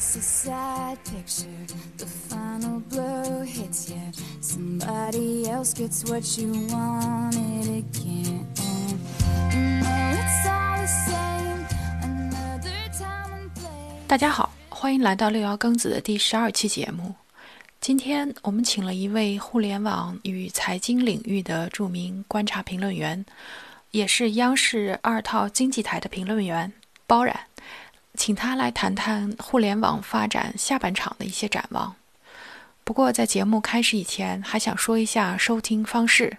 [0.00, 1.66] It's a sad picture.
[1.98, 4.00] The final blow hits you.
[4.40, 8.46] Somebody else gets what you wanted again.
[9.52, 11.66] No, it's all the same
[12.00, 13.50] another time
[14.08, 17.14] 大家好，欢迎来到六爻庚子的第十二期节目。
[17.78, 23.22] 今天我们请了一位互联网与财经领域的著名观察评论员，
[23.90, 26.72] 也是央视二套经济台的评论员
[27.06, 27.38] 包冉，
[28.20, 31.96] 请他来谈谈互联网发展下半场的一些展望。
[32.84, 36.36] 不过在节目开始以前，还想说一下收听方式。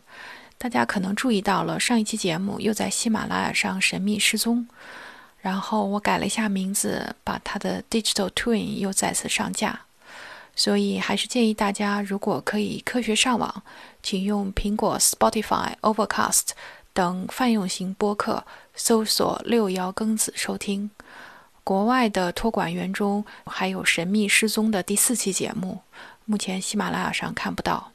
[0.59, 4.67] 大家可能注意到了，上一期节目又在喜马拉雅上神秘失踪，
[5.39, 9.79] 然后我改了一下名字，把它的 Digital Twin 又再次上架。
[10.55, 13.63] 所以还是建议大家，如果可以科学上网，
[14.03, 16.49] 请用苹果 Spotify、Overcast
[16.93, 20.91] 等泛用型播客搜索“六爻庚子”收听。
[21.71, 25.79] 国外的托管员中还有《神秘失踪》的第四期节目，
[26.25, 27.93] 目前喜马拉雅上看不到。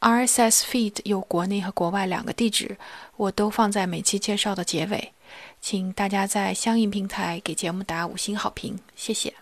[0.00, 2.76] RSS feed 有国内和国外两个地址，
[3.16, 5.14] 我都放在每期介绍的结尾，
[5.58, 9.32] 请大家在相应平台给节目打五星好评，谢谢。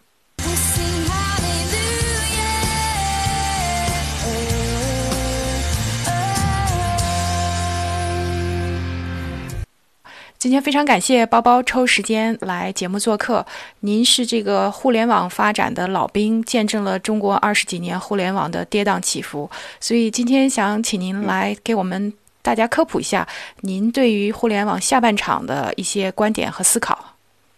[10.41, 13.45] 今天非常感谢包包抽时间来节目做客。
[13.81, 22.11] 您是这个互联网发展的老兵，见证了中国二十几年互联网的跌宕起伏，所以今天想请您来给我们
[22.41, 23.29] 大家科普一下
[23.61, 26.99] 您对于互联网下半场的一些观点和思考。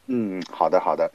[0.09, 1.09] 嗯，好的好的，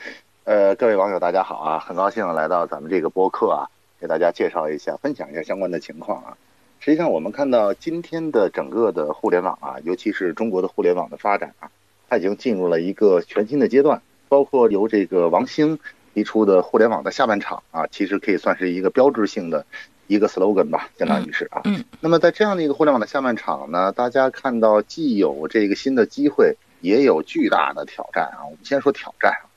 [0.45, 3.67] 呃，各位网友大家好啊，很高兴来到咱们这个播客啊，
[3.99, 6.37] 给大家介绍一下、分享一下相关的情况啊。
[6.79, 11.69] 实际上，我们看到今天的整个的互联网啊，尤其是中国的互联网的发展啊，
[12.09, 14.01] 它已经进入了一个全新的阶段。
[14.29, 15.79] 包括由这个王兴
[16.13, 19.65] 提出的互联网的下半场啊，其实可以算是一个标志性的
[20.07, 21.61] 一个 slogan 吧，相当于是啊。
[21.63, 21.85] 嗯。
[22.01, 28.43] 那么在这样的一个互联网的下半场呢，大家看到既有这个新的机会，也有巨大的挑战啊。
[28.43, 29.47] 我们先说挑战啊，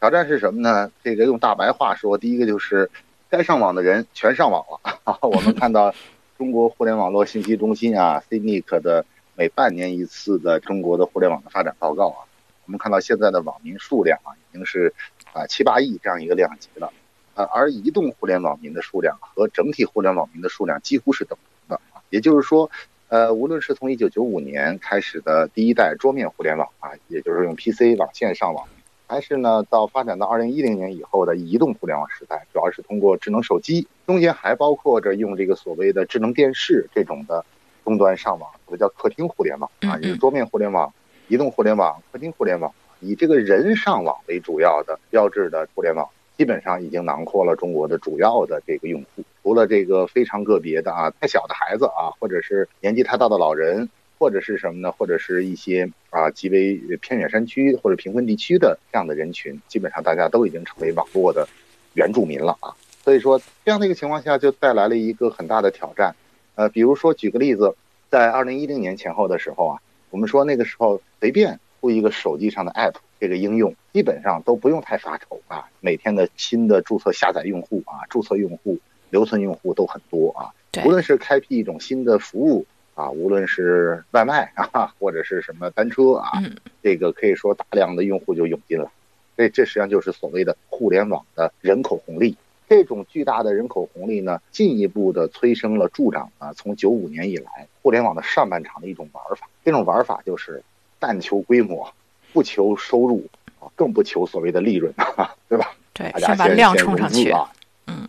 [0.00, 0.90] 挑战是什么呢？
[1.02, 2.90] 这个用大白话说，第一个就是
[3.28, 5.18] 该上网的人全上网了。
[5.20, 5.94] 我们看到
[6.36, 9.06] 中国互联网络信息中心啊 （CNIC） 的
[9.36, 12.26] 每半年一次的中国的互联网的发展报告啊，
[12.66, 14.92] 我们看到现在的网民数量啊，已经是
[15.32, 16.92] 啊七八亿这样一个量级了。
[17.34, 21.80] 呃，而移动互联网民的数量和整体互联网民的数量几乎是等同的。
[22.10, 22.70] 也就是说，
[23.08, 28.68] 呃，无论是从一九九五年开始的第一代桌面互联网啊，也就是用 PC 网线上网，
[29.06, 37.44] 还是呢到发展到二零一零年以后的移动互联网时代，主要是通过智能手机，中间还包括着用这个所谓的智能电视这种的
[37.84, 40.92] 终端上网，或者叫客厅互联网啊，也就是桌面互联网、
[41.28, 46.08] 移动互联网、客厅互联网，以这个人上网为主要的标志的互联网。
[46.36, 53.88] 基本上已经囊括了中国的主要的这个用户，除了这个非常个别的啊，太小的孩子啊，或者是年纪太大的老人，
[54.24, 54.90] 或者是什么呢？
[54.90, 61.46] 或者是一些啊极为偏远山区或者贫困地区的这样的人群，基本上大家都已经成为网络的
[61.92, 62.72] 原住民了啊。
[63.02, 66.16] 所以说，这样的一个情况下，就带来了一个很大的挑战。
[66.54, 67.74] 呃，比如说举个例子，
[68.08, 72.94] 在二零一零年前后的时候啊，我们说那个时候随便出一个手机上的 app。
[73.20, 78.78] 这个应用基本上都不用太发愁啊，每天的新的注册下载用户啊，注册用户、
[79.10, 80.48] 留存用户都很多啊。
[80.86, 88.90] 无论是开辟一种新的服务啊，无论是外卖啊， 或者是什么单车啊，嗯、这个可以说大量的用户就涌进了。
[89.36, 92.36] 这这实际上就是所谓的互联网的人口红利。
[92.68, 99.48] 这种巨大的人口红利呢，进一步的催生了助长啊，从九五年以来互联网的上半场的一种玩法。
[99.64, 100.62] 这种玩法就是
[100.98, 101.92] 但求规模。
[102.32, 103.24] 不求收入
[103.60, 104.92] 啊，更不求所谓的利润，
[105.48, 105.70] 对吧？
[105.92, 107.48] 对，大家把量冲上去啊，
[107.86, 108.08] 嗯，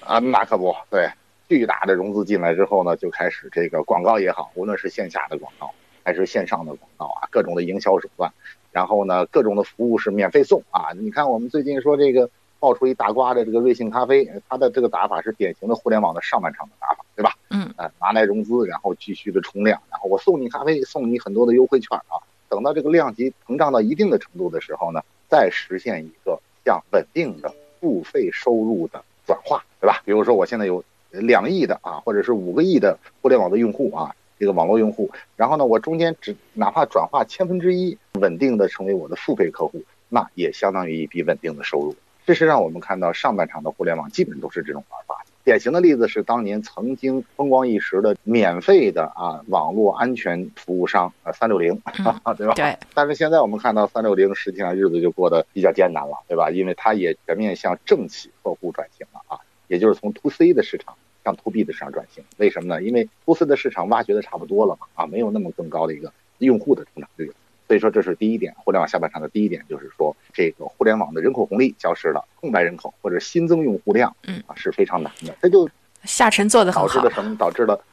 [0.00, 1.06] 啊，那可不对，
[1.48, 5.70] 巨大的融资进来之后呢，就开始这个广告也好，无论是线下的广告
[6.04, 8.32] 还是线上的广告啊，各种的营销手段，
[8.72, 10.92] 然后呢，各种的服务是免费送啊。
[10.96, 17.32] 你看我们最近说这个爆出一大瓜的这个瑞幸咖啡，它的这个打法是典型的互联网的上半场的打法，对吧？
[17.50, 22.18] 嗯，呃，拿来融资，然后继续的冲量，然后我送你咖啡，送你很多的优惠券啊。
[22.48, 30.00] 等到这个量级膨胀到一定的程度的时候呢，再实现一个像稳定的付费收入的转化，对吧？
[30.04, 30.82] 比如说我现在有
[31.20, 41.94] 两亿的啊，或者是五个亿的互联网的用户啊，这个网络用户，然后呢，我中间只哪怕转化千分之一，稳定的成为我的付费客户，那也相当于一笔稳定的收入。
[42.26, 45.24] 这是让，我们看到上半场的互联网基本都是这种玩法。
[45.44, 51.80] 典型的例子是当年曾经风光一时的免费的啊网络安全服务商啊三六零，
[52.36, 52.54] 对吧？
[52.54, 52.76] 对。
[52.94, 56.50] 但是现在我们看到三六零实际上日子就过得比较艰难了，对吧？
[56.50, 59.38] 因为它也全面向政企客户转型了啊，
[59.68, 62.22] 也就是从 to C 的市场向 to B 的市场转型。
[62.36, 62.80] 为什么呢？
[62.84, 67.32] 因为 to C 的市场挖掘的差不多了嘛，啊，没有那么更高的一个用户的成长率。
[67.66, 75.34] 所以说这是第一点，互联网下半场的第一点就是说，这个互联网的人口红利消失了，空白人口或者新增用户量，嗯啊是非常难的。
[75.42, 75.68] 这就
[76.04, 77.10] 下沉做的很好导致了。
[77.10, 77.36] 什么？
[77.36, 77.84] 导致了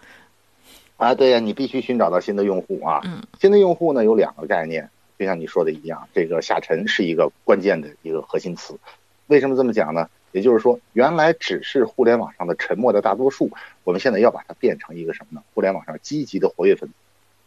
[0.97, 3.01] 啊，对呀，你必须寻找到新的用户啊。
[3.03, 4.88] 嗯，新的用户呢有两个概念，
[5.18, 8.77] 就像你说的一样，这个下沉是一个关键的一个核心词。
[9.25, 10.07] 为什么这么讲呢？
[10.33, 13.50] 也就是说，原来只是互联网上的沉默的大多数，
[13.85, 15.44] 我们现在要把它变成一个什么呢？
[15.53, 16.95] 互联网上积极的活跃分子。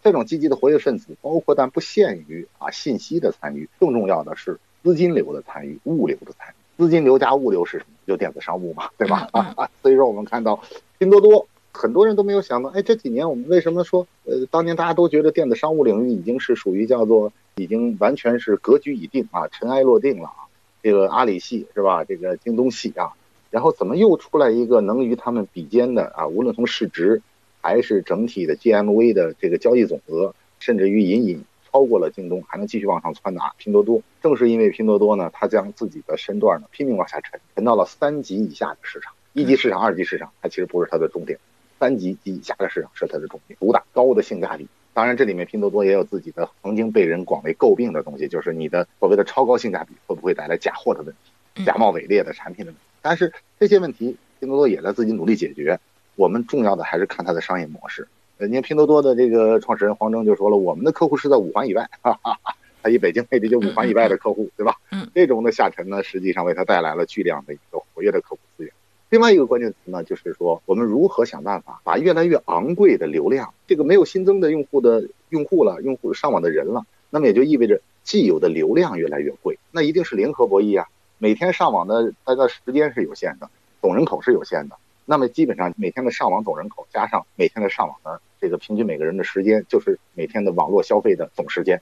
[0.02, 6.52] 这种积极的活跃分子，包括但不限于啊信息的参与，更重要的是资金流的参与、物流的参与。
[6.78, 7.90] 资金流加物流是什么？
[8.06, 9.28] 就电子商务嘛，对吧？
[9.32, 10.62] 嗯啊，所以说我们看到
[10.98, 20.45] 拼多多，很多人都没有想到，哎，这几年我们为什么说，呃，当年大家都觉得电子商务领域已经是属于叫做已经完全是格局已定啊，尘埃落定了啊。
[20.86, 22.04] 这个阿里系是吧？
[22.04, 23.10] 这个京东系啊，
[23.50, 26.28] 然后怎么又出来一个能与他们比肩的啊？
[26.28, 27.22] 无论从市值
[27.60, 34.00] 还是整体的 GMV 的这个交易总额，甚至于隐隐超过了京东，还能继续往上窜的啊，拼多多。
[34.22, 41.36] 正是因为拼多多呢，它将自己的身段呢拼命往下沉，沉到了三级以下的市场，一级市场、二级市场，它其实不是它的终点，
[41.80, 44.68] 三级及以下的市场是它的终点，主打高的性价比。
[44.96, 52.81] 当然，这里面拼多多也有自己的曾经被人广为诟病的东西，就是你的所谓的超高性价比会不会带来假货的问题、假冒伪劣的产品的问题。
[53.02, 55.78] 但是这些问题，拼多多也在自己努力解决。
[56.14, 58.08] 我们重要的还是看它的商业模式。
[58.38, 64.76] 呃，你看拼多多的这个创始人黄峥就说了，我们的客户是在五环以外，哈哈哈，他以北京为例，就五环以外的客户，对吧？
[64.93, 68.72] 嗯，这种的下沉呢，实际上为他带来了巨量的一个活跃的客户资源。
[69.08, 80.88] 另外一个关键词呢，就是说我们如何想办法把越来越昂贵的流量，这个没有新增的用户的用户了，用户上网的人了，那么也就意味着既有的流量越来越贵，那一定是零和博弈啊。
[81.19, 83.49] 每天上网的大概时间是有限的，
[83.81, 84.76] 总人口是有限的。
[85.05, 91.81] 那么基本上每天的上网总人口加上每天的上网的这个平均每个人的时间，就是每天的网络消费的总时间。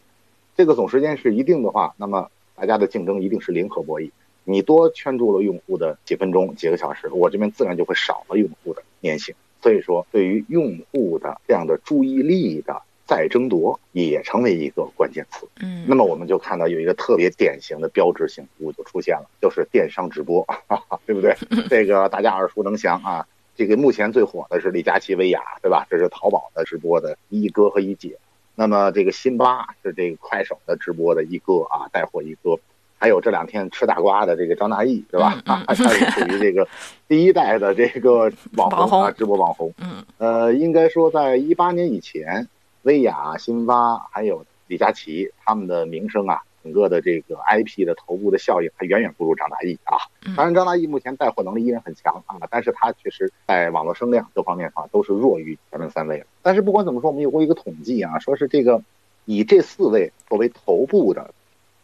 [0.58, 4.10] 这个总时间是一定的话，那么大家的竞争一定是零和博弈。
[4.44, 9.34] 你多圈住了用户的几分钟、几个小时，我这边自然就会少了用户的粘性。
[9.62, 15.48] 所以说，对于用户的这样的注意力的再争夺，也成为一个关键词。
[15.62, 21.34] 嗯，那么我们就看到有一个特别典型的标志性服务就出现了，就是电商直播， 哈哈，对不对？
[21.70, 23.26] 这个大家耳熟能详啊。
[23.56, 25.86] 这个目前最火的是李佳琦、薇娅，对吧？
[25.88, 28.18] 这是淘宝的直播的一哥和一姐。
[28.56, 32.58] 那么这个辛巴是这个快手的直播的一哥啊，带货一哥。
[33.04, 35.38] 还有这两天吃大瓜的这个张大奕，对吧？
[35.44, 36.66] 啊，他是属于这个
[37.06, 39.70] 第一代的这个网红 啊，直播网红。
[39.78, 42.48] 嗯，呃，应该说在一八年以前，
[42.80, 49.98] 薇娅、辛巴还有李佳琦他们的名声啊，整个的这个 IP 的头部的效应还远远不如张大奕啊。
[50.34, 56.24] 当然，张大奕目前带货能力依然很强啊，但是他确实在网络声量各方面上都是弱于前面三位。
[56.40, 58.80] 但是不管怎么说，我们有过一个统计啊，说是这个
[59.26, 61.34] 以这四位作为头部的。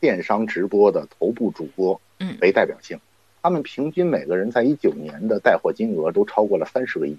[0.00, 2.98] 电商直播的头部主播，嗯，为代表性，
[3.42, 7.16] 他们平均每个人在一九年的带货金额都超过了三十个亿，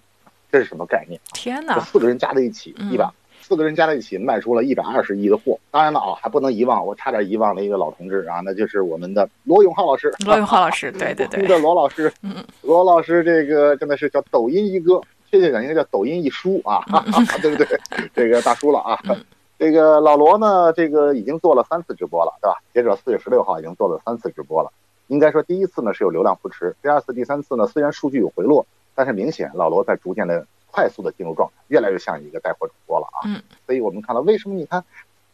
[0.52, 1.20] 这是什么概念？
[1.34, 1.80] 天哪！
[1.80, 3.08] 四个人加在一起，一百，
[3.42, 5.60] 四个人加在一起卖出了一百二十亿的货。
[5.70, 10.12] 当然了啊，还不能遗忘，我差点遗忘了一个老同志啊，那就是我们的罗永浩老师。
[10.26, 16.84] 罗永浩老师，对对对，的罗老师，嗯，罗老师这个真的是叫抖音一哥，确切讲应该叫抖音一叔啊，
[17.42, 17.68] 对不对？
[18.14, 19.00] 这个大叔了啊。
[19.62, 22.58] 这个老罗呢，这个已经做了三次直播了，对吧？
[22.74, 24.74] 截止到四月十六号已经做了三次直播了。
[25.06, 28.66] 应该说第一次呢是有流量扶持，第二次、第三次呢虽然数据有回落，
[28.96, 33.22] 但是明显老罗在逐渐的快速的进入状态，越来越像一个带货主播了啊。
[33.28, 33.40] 嗯。
[33.68, 34.84] 所以我们看到为什么你看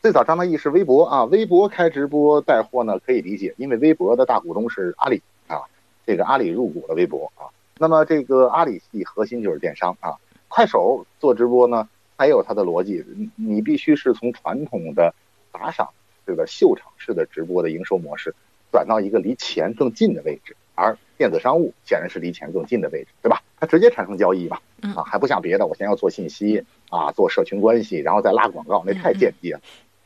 [0.01, 5.61] 最早张大奕是微博啊，微博开直播带货呢可以理解，因为微博的大股东是阿里啊，
[6.05, 7.47] 这个阿里入股了微博啊。
[7.77, 10.15] 那么这个阿里系核心就是电商啊，
[10.49, 11.87] 快手做直播呢。
[12.17, 13.05] 还有它的逻辑，
[13.35, 15.13] 你必须是从传统的
[15.51, 15.89] 打赏
[16.25, 18.33] 式的秀场式的直播的营收模式，
[18.71, 23.43] 转到一个离钱更近的位置，而电子商务显然是离钱更近的位置，对吧？
[23.59, 24.59] 它直接产生交易嘛，
[24.95, 29.61] 啊，还不像别的，我先要做信息啊，做社群关系，然后再拉广告，那太间接了。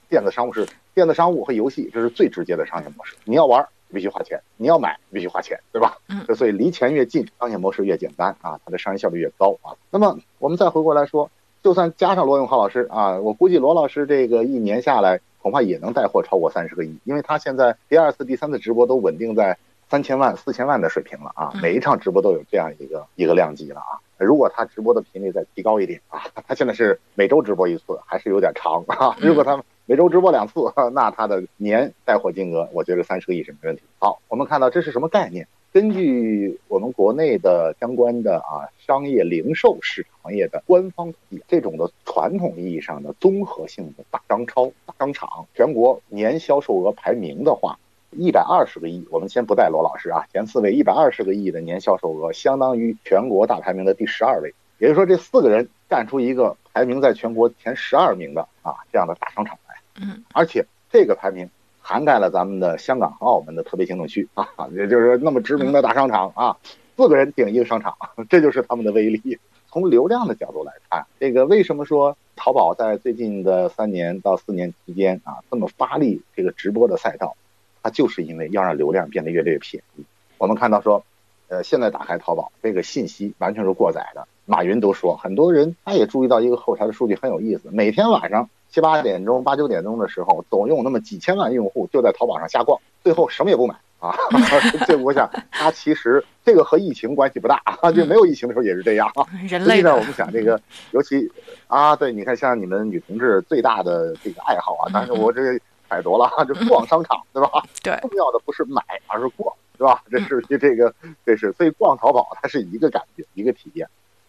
[0.09, 3.15] 电子商务是电子商务和游戏，这是最直接的商业模式。
[3.23, 5.97] 你要玩必须花钱，你要买必须花钱，对吧？
[6.09, 9.75] 嗯，所以离钱越近，商业模式越简单啊，它的商业效率越高啊。
[9.89, 11.31] 那么我们再回过来说。
[11.63, 19.57] 就算加上罗永浩老师啊，我估计罗老师这个一年下来恐怕也能带货超过三十个亿，因为他现在第二次、第三次直播都稳定在
[19.89, 21.51] 三千万、四千万的水平了啊！
[21.61, 23.99] 每一场直播都有这样一个一个量级了啊！
[24.17, 29.17] 如果他直播的频率再提高一点啊，他现在是每周直播一次，还是有点长啊。
[29.19, 30.61] 如果他每周直播两次，
[30.93, 33.81] 那他的年带货金额，我觉得三十个亿是没问题。
[33.99, 35.47] 好，我们看到这是什么概念？
[35.73, 47.79] 根据我们国内的相关的啊商业零售市场行业的官方统计，这种的传统意义上的综合性的大商超、大商场，全国年销售额排名的话，
[48.11, 49.07] 一百二十个亿。
[49.09, 54.53] 我们先不带罗老师啊，前四位一百二十个亿的年销售额，相当于全国大排名的第十二位。
[54.77, 59.75] 也就是说，这四个人干出一个排名在全国前十二名的啊这样的大商场来。
[60.01, 61.49] 嗯，而且这个排名。
[61.81, 66.57] 涵盖了咱们的香港和澳门的特别行政区啊，也就是那么知名的大商场啊，
[66.95, 67.95] 四个人顶一个商场，
[68.29, 69.39] 这就是他们的威力。
[69.69, 77.35] 从流量的角度来看，这个为什么说淘宝在最近的三年到四年期间啊这么发力这个直播的赛道，
[77.81, 80.03] 它就是因为要让流量变得越来越便宜。
[80.37, 81.03] 我们看到说，
[81.47, 84.27] 呃，现在打开淘宝，这个信息完全是过载的。
[84.45, 88.49] 马云都说，很多人他也注意到一个后台的数据很有意思，每天晚上。
[88.71, 94.15] 七八点钟、八九点钟的时候，总有那么几千万用户就在淘宝上瞎逛，最后什么也不买啊！
[94.87, 99.11] 这我想，它其实这个和疫情关系不大啊，就没有疫情的时候也是这样。
[99.47, 100.59] 人类呢，我们想这个，
[100.91, 101.29] 尤其
[101.67, 105.59] 啊，对，你看像你们女同志最大的这个爱好啊，但是我这
[105.89, 107.63] 揣度了，就逛商场，对吧？
[107.83, 110.01] 对，重要的不是买，而是逛，对吧？
[110.09, 110.93] 这是这个，
[111.25, 113.85] 这是所以逛淘宝它是一个感觉，一个体验。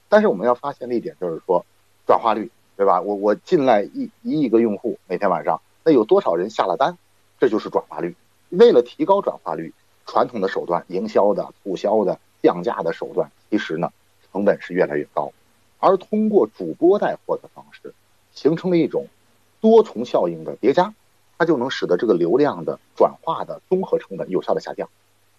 [0.09, 1.65] 但是我们要发现的一点就是说，
[2.05, 2.51] 转化率。
[2.77, 3.01] 对吧？
[3.01, 6.97] 我我进来一一亿个用户，每天晚上那有多少人下了单？
[7.39, 8.15] 这就是转化率。
[8.49, 9.73] 为了提高转化率，
[10.07, 13.91] 传统的手段、营销的、促销的、降价的手段，其实呢
[14.33, 15.33] 成本是越来越高。
[15.79, 17.95] 而通过主播带货的方式，
[18.33, 19.07] 形成了一种
[19.61, 20.95] 多重效应的叠加，
[21.39, 24.89] 它就能使得这个流量的转化的综合成本有效的下降。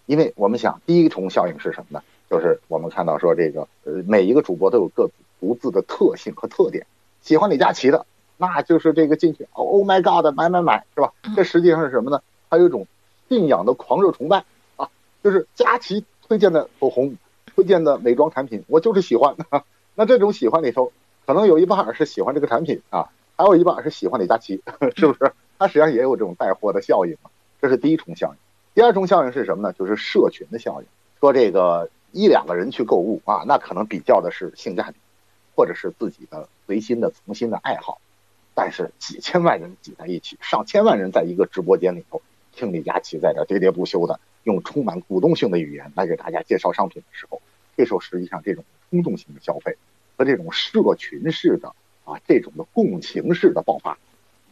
[0.06, 2.04] 因为我们想，第一重效应是什么呢？
[2.30, 6.86] 就是我们看到说这个呃每一个主播都有各自独自的特性和特点。
[7.24, 8.06] 喜欢李佳琦的，
[8.38, 11.14] 那就是这个进去，Oh my God，买买买，是吧？
[11.36, 12.22] 这实际上是什么呢？
[12.50, 12.86] 还有一种
[13.30, 14.44] 信仰的狂热崇拜
[14.76, 14.90] 啊，
[15.24, 17.16] 就是佳琦推荐的口红、
[17.56, 19.36] 推荐的美妆产品，我就是喜欢。
[19.96, 20.92] 那这种喜欢里头，
[21.26, 24.62] 可能有一半是喜欢这个产品啊，还有一半是喜欢李佳琦，
[24.98, 25.32] 是不是？
[25.58, 27.30] 它实际上也有这种带货的效应嘛。
[27.62, 28.36] 这是第一重效应。
[28.76, 29.72] 第二重效应是什么呢？
[29.72, 30.88] 就是社群的效应。
[31.22, 34.98] 说这个一两个人去购物啊，那可能比较的是性价比。
[35.56, 38.00] 或者是自己的随心的、从心的爱好，
[38.56, 47.42] 但是几千万人挤在一起，上千万人在一个直播间里头听李佳琦在这喋喋不休的用充满鼓动性的语言来给大家介绍商品的时候，
[47.78, 49.78] 这时候实际上这种冲动性的消费
[50.18, 51.70] 和这种社群式的
[52.04, 53.98] 啊这种的共情式的爆发，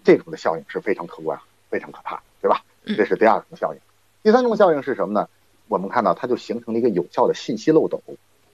[0.03, 1.39] 这种的效应是非常可观、
[1.70, 2.63] 非常可怕，对吧？
[2.84, 3.79] 这是第二种效应。
[4.24, 5.29] 第三种效应是什么呢？
[5.67, 8.01] 我们看到它就形成了一个有效的信息漏斗，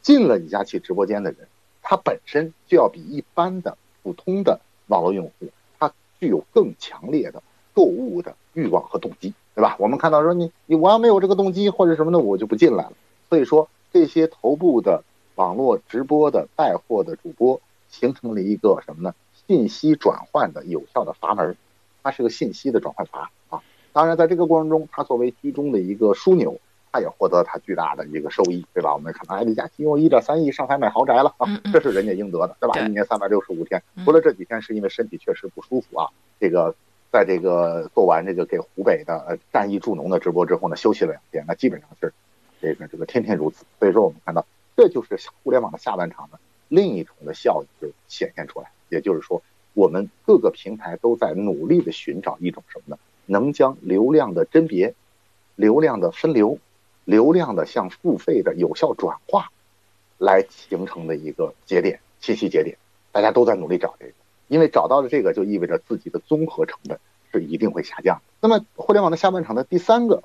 [0.02, 1.48] 进了李佳琦直播间的人。
[1.90, 5.48] 它本身就要比一般的普通的网络用户，
[5.80, 5.90] 它
[6.20, 7.42] 具有更强烈的
[7.74, 9.78] 购物的欲望和动机，对吧？
[9.80, 12.92] 我们看到说你你我要没有这个动机或者什么的，我就不进来了。
[13.30, 15.02] 所以说这些头部的
[15.36, 19.16] 网络直播的带货的主播，形成了一个什么呢？
[19.48, 21.56] 信息转换的有效的阀门，
[22.04, 23.64] 它是个信息的转换阀啊。
[23.94, 26.60] 当然，在这个过程中，它作为居中的一个枢纽。
[26.98, 28.92] 他也获得他巨大的一个收益，对吧？
[28.92, 32.80] 我们看到，哎，李佳琦用一点三亿上海买豪宅了啊， 这是人家应得的，对吧？
[32.80, 36.74] 一年三百六十五天，除了这几天是因为身体确实不舒服啊，这个
[37.12, 42.12] 在这个做完这个给湖北的呃战役助农的直播之后呢，休息了两天，那基本上是
[42.60, 43.64] 这个这个天天如此。
[43.78, 44.44] 所以说，我们看到
[44.76, 49.44] 这就是互联网的下半场的另一重的效应就显现出来，也就是说，
[49.76, 52.98] 我们各个平台都在努力的寻找一种什么呢？
[53.28, 54.96] 能将流量的甄别、
[55.56, 56.58] 流量的分流。
[57.08, 59.50] 流量的向付费的有效转化，
[60.18, 62.78] 来形成的一个节点信息节点，
[63.14, 64.12] 大家都在努力找这个，
[64.50, 67.00] 因为找到了这个，就意味着自己的综合成本
[67.32, 68.22] 是一定会下降。
[68.42, 70.22] 那么，互联网的下半场的第三个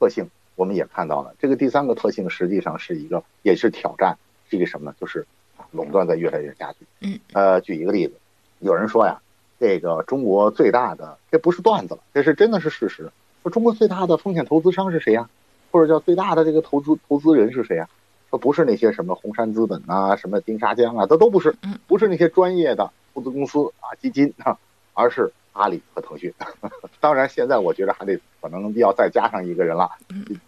[0.00, 4.18] 特性，我们也看到了，这个第三个特性实际上是一个，也是挑战，
[4.50, 4.96] 是一个什么呢？
[5.00, 5.24] 就是
[5.70, 6.78] 垄断在越来越加剧。
[7.02, 8.14] 嗯，呃，举一个例子，
[8.58, 9.22] 有人说呀，
[9.60, 13.12] 这个中国最大的，这不是段子了，这是真的是事实。
[13.44, 15.30] 说中国最大的风险投资商是谁呀？
[15.76, 17.86] 或者叫最大的这个投资投资人是谁啊？
[18.30, 21.54] 他不是那些什么红杉资本啊，什么丁沙江啊，这都不是，
[21.86, 24.56] 不是那些专业的投资公司啊、基金啊，
[24.94, 26.32] 而是阿里和腾讯。
[26.98, 29.86] 当然，现在我觉得还得可能要再加上一个人了，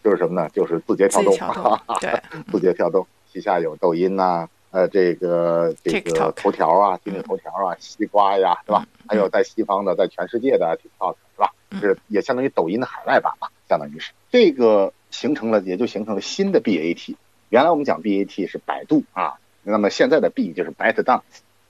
[0.02, 0.48] 就是什么呢？
[0.48, 1.36] 就是字节跳动。
[2.00, 2.18] 对，
[2.50, 8.86] 字节跳动旗下有抖音呐，呃，这个这个头条啊，今日头条啊，西瓜呀，是吧？
[9.06, 11.52] 还有在西方的，在全世界的 TikTok，是吧？
[11.78, 17.16] 是也相当于抖音的海外版吧，相当于是这个形成了，也就形成了新的 BAT。
[17.48, 21.22] 原来我们讲 BAT 是百度啊，那么现在的 B 就是 ByteDance。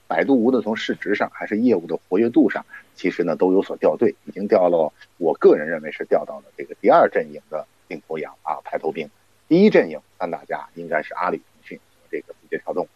[0.06, 2.64] 百度无论从市值上还是业务的活跃度上，
[2.94, 4.90] 其实呢都有所掉队，已经掉了。
[5.18, 9.10] 我个人认为是掉到了这个第二阵营的领头羊啊，排头兵。
[9.48, 12.88] 第一阵营三大家应该是阿里、腾讯和这个字节跳动。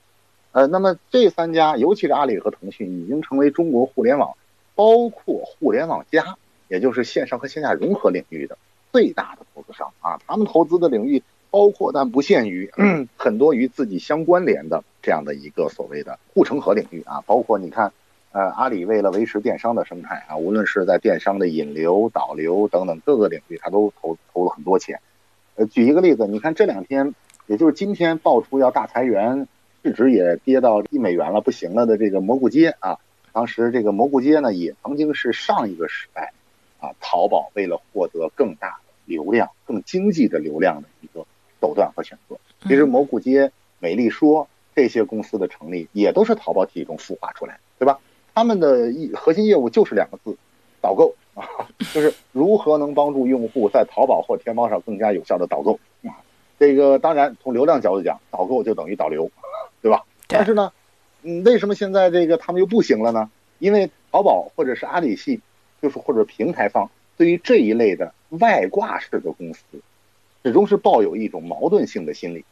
[0.53, 4.35] 呃，那么这三家，尤其是阿里和腾讯，已经成为中国互联网，
[4.75, 6.37] 包括互联网加，
[6.69, 8.57] 也就是线上和线下融合领域的
[8.93, 10.21] 最大的投资商啊。
[10.27, 11.23] 他们投资的领域。
[11.53, 12.73] 包括但不限于
[13.15, 17.93] 很多与自己相关联的这样的一个所谓的护城河领域啊，包括你看，
[18.33, 25.01] 呃，阿里为了维持电商的生态啊，无论是在电商的引流、导流等等各个领域，它都投投了很多钱。
[25.57, 27.15] 呃，举一个例子，你看这两天，
[27.47, 29.47] 也就是今天爆出要大裁员，
[29.85, 32.97] 市值也跌到一美元了，不行了的这个蘑菇街啊，
[33.35, 36.33] 当时这个蘑菇街呢，也曾经是上一个时代
[36.83, 41.25] 啊，淘宝为了获得更大的流量、更经济的流量的一个。
[41.63, 48.01] 手段和选择，其实蘑菇街、美丽说这些公司的成立，也都是淘宝体系中孵化出来，对吧？
[48.35, 50.37] 他们的一核心业务就是两个字：
[50.81, 51.47] 导购啊，
[51.95, 56.19] 就是如何能帮助用户在淘宝或天猫上更加有效的导购啊。
[56.59, 59.31] 这个当然从流量角度讲，导购就等于导流，
[59.81, 60.03] 对吧？
[60.27, 60.73] 但是呢，
[61.23, 63.31] 嗯，为什么现在这个他们又不行了呢？
[63.61, 65.41] 因为淘宝或者是阿里系，
[65.83, 69.61] 就是或者平台方对于这一类的外挂式的公司。
[70.45, 72.45] 始终是抱有一种矛盾性的心理，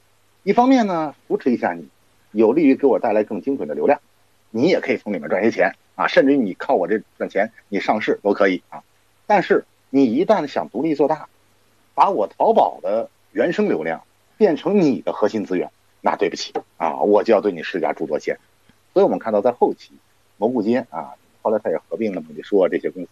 [0.44, 1.88] 一方面呢扶持一下你，
[2.30, 4.00] 有利于给我带来更精准的流量，
[4.50, 8.84] 你也可以从里面赚些钱啊，甚至于你靠我这赚钱，你上市都可以啊。
[9.26, 11.28] 但是你一旦想独立做大，
[11.94, 14.04] 把我淘宝的原生流量
[14.36, 15.68] 变成你的核心资源，
[16.00, 18.40] 那对不起啊，我就要对你施加诸多限制。
[18.94, 19.94] 所以我们看到在后期，
[20.36, 23.08] 蘑菇街啊，后来他也合并了美丽说这些公司，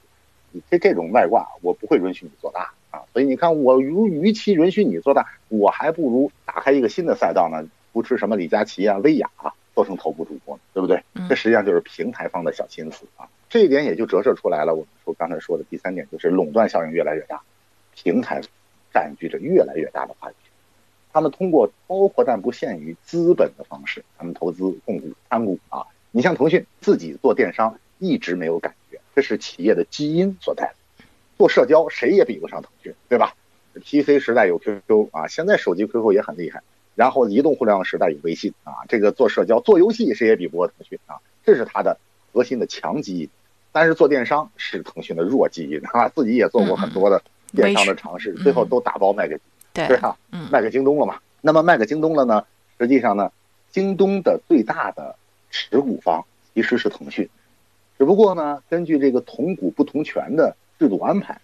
[0.52, 2.72] 你这这种外挂我不会允许你做大。
[2.90, 11.02] 啊，所以你看，我如与其允许你做大，我还不如打开一个新的赛道呢，扶持什么李佳琦啊、薇娅啊，做成头部主播，对不对？
[11.28, 13.28] 这实际上就是平台方的小心思啊。
[13.50, 14.72] 这一点也就折射出来了。
[14.74, 17.42] 我们说刚才说的第三点，就是垄断效应越来越大，
[17.94, 18.40] 平台
[18.90, 20.50] 占据着越来越大的话语权。
[21.12, 25.84] 他们通过包括但不限于资本的方式，他们投资、控股、参股啊。
[26.10, 30.72] 你像腾讯自己做电商，一直没有感觉，这是企业的基因所在。
[31.36, 33.34] 做社交谁也比不上腾讯，对吧
[33.74, 36.62] ？PC 时代有 QQ 啊，现在手机 QQ 也很厉害。
[36.94, 41.96] 然后移动互联网时代有微信啊，这个做社交、做游戏谁也比不过腾讯啊，这是它的
[42.32, 43.28] 核心的强基因。
[43.70, 49.38] 但是做电商是腾讯的弱基因啊，自己也做过很多的电商的尝试，最后都打包卖给
[49.72, 50.16] 对啊，
[50.50, 51.20] 卖给京东了嘛。
[51.40, 52.44] 那么卖给京东了呢？
[52.80, 53.30] 实际上呢，
[53.70, 55.14] 京东的最大的
[55.50, 57.28] 持股方其实是腾讯，
[57.98, 60.56] 只不过呢，根据这个同股不同权的。
[60.78, 61.40] 制度安排，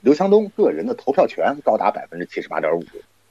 [0.00, 2.82] 刘强东个人的投票权高达百分之七十八点五。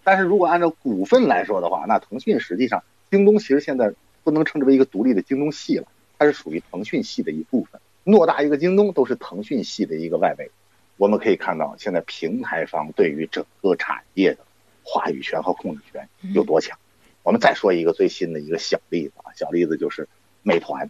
[0.02, 7.82] 但是如果按照股份来说的话，那腾讯实际上，京东其实现在不能称之为一个独立的京东系了，它是属于腾讯系的一部分。
[8.06, 10.50] 偌大一个京东都是腾讯系的一个外围。
[10.96, 14.40] 我们可以看到，现在平台方对于整个产业的
[14.84, 16.80] 话语权和控制权有多强。
[17.24, 20.08] 我们再说一个最新的一个小例子啊，小例子就是
[20.44, 20.90] 美团。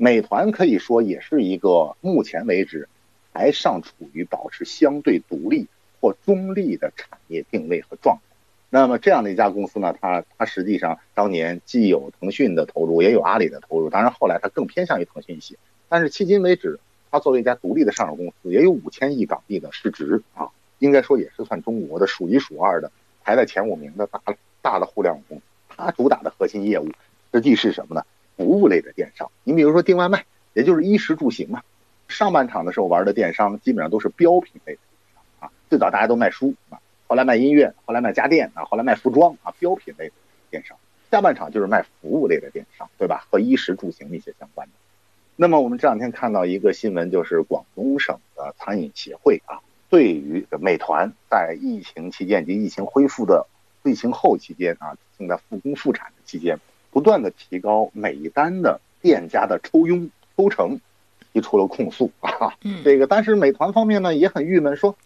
[0.00, 2.88] 美团可以说也是一个目前为止。
[3.32, 5.68] 还尚处于保持相对独立
[6.00, 8.22] 或中立的产业定位和状态。
[8.68, 15.54] 那么这样的一家公司呢，它它实际上当年既有腾讯的投入，也有阿里的投入，当然后来它更偏向于腾讯一些。
[15.88, 16.80] 但是迄今为止，
[17.12, 20.48] 它作为一家独立的上市公司，也有五千亿港币的市值啊，
[20.80, 22.90] 应该说也是算中国的数一数二的，
[23.22, 24.20] 排在前五名的大
[24.60, 25.44] 大的互联网公司。
[25.68, 26.88] 它主打的核心业务
[27.32, 28.04] 实际是什么呢？
[28.40, 29.30] 服务类的电商。
[29.44, 30.24] 你比如说订外卖，
[30.54, 31.60] 也就是衣食住行嘛。
[32.08, 40.14] 上半场的时候玩的电商基本上都是标品类的电商啊，最早大家都卖书啊，后来卖音乐，后来卖家电啊，后来卖服装啊，标品类的
[40.50, 40.74] 电商。
[41.10, 43.26] 下半场就是卖服务类的电商，对吧？
[43.30, 44.72] 和衣食住行一些相关的。
[45.36, 53.46] 那么我们这两天看到一个新闻，就是广东省的餐饮协会啊，对于美团在疫情期间及疫情恢复的
[53.82, 56.58] 疫情后期间啊，正在复工复产的期间，
[56.90, 60.80] 不断的提高每一单的店家的抽佣抽成。
[61.32, 64.96] 提出了控诉啊，这个但是美团方面呢也很郁闷，说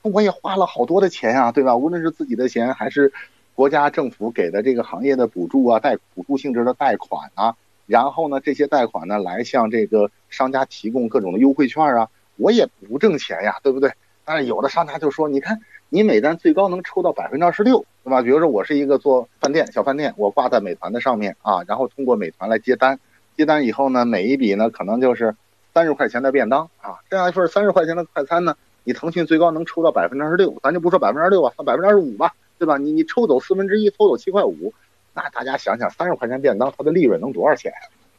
[0.00, 1.76] 我也花了好多的钱呀，对吧？
[1.76, 3.12] 无论是自己的钱还是
[3.54, 13.92] 国家政府给的这个行业的补助啊，贷补助性质的贷款啊，然后呢这些贷款呢来向这个商家提供各种的优惠券啊，我也不挣钱呀，对不对？
[14.24, 18.22] 但是有的商家就说，你看你每单最高能抽到百分之二十六，对吧？
[18.22, 22.98] 比如说我是一个做饭店小饭店，我挂在美团的上面啊，然后通过美团来接单，
[23.36, 25.34] 接单以后呢，每一笔呢可能就是。
[25.74, 32.78] 三十块钱的便当啊，这样一份三十块钱的快餐呢，你腾讯最高能抽到百分之二十六，咱就不说百分之二十六吧，算百分之二十五吧，对吧？
[32.78, 34.72] 你你抽走四分之一，抽走七块五，
[35.12, 37.70] 那大家想想，三十块钱便当，它的利润能多少钱？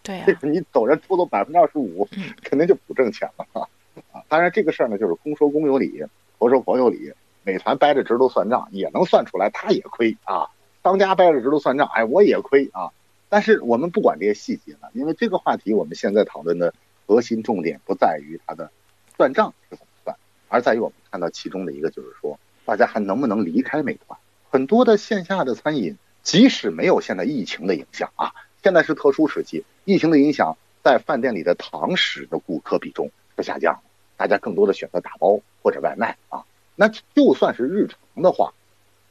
[0.03, 3.65] 对呀、你走人抽走百分之二十五嗯，肯定就不挣钱了啊！
[4.11, 6.05] 啊，当然这个事儿呢，就是公说公有理，
[6.37, 7.11] 婆说婆有理。
[7.47, 10.49] 美团掰着指头算账，也能算出来，他也亏啊。
[10.83, 12.91] 商家掰着指头算账，哎，我也亏啊。
[13.29, 16.73] 但是我们不管这些细节了，因为这个话题我们现在讨论的
[17.05, 18.69] 核心重点不在于它的
[19.15, 20.17] 算账是怎么算，
[20.49, 24.19] 而在于我们看到其中的一个就是说，大家还能不能离开美团？
[24.49, 36.43] 很多的线下的餐饮，即使没有现在疫情的影响啊，现在是特殊时期，疫情的影响在饭店里的堂食的顾客比重是下降的，大家更多的选择打包或者外卖啊。
[36.79, 38.53] 那就算是日常的话，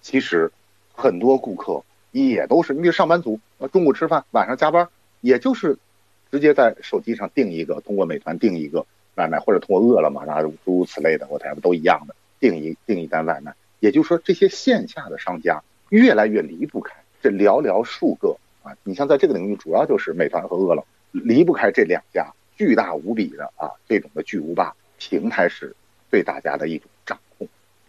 [0.00, 0.52] 其实
[0.94, 3.40] 很多顾客也都是，你比如上班族，
[3.72, 4.88] 中午吃饭，晚上加班，
[5.20, 5.76] 也就是
[6.30, 13.52] 直接在手机上订一个，通过美团订一个外卖，或者通过饿了么然后诸如此类的，我台都一样的订一订一单外卖。
[13.80, 25.74] 也就是说，这些线下的商家越来越离不开这寥寥数个啊，你像在这个领域，主要就是美团和饿了，离不开这两家巨大无比的啊这种的巨无霸平台是
[26.10, 27.46] 对大家的一种掌控。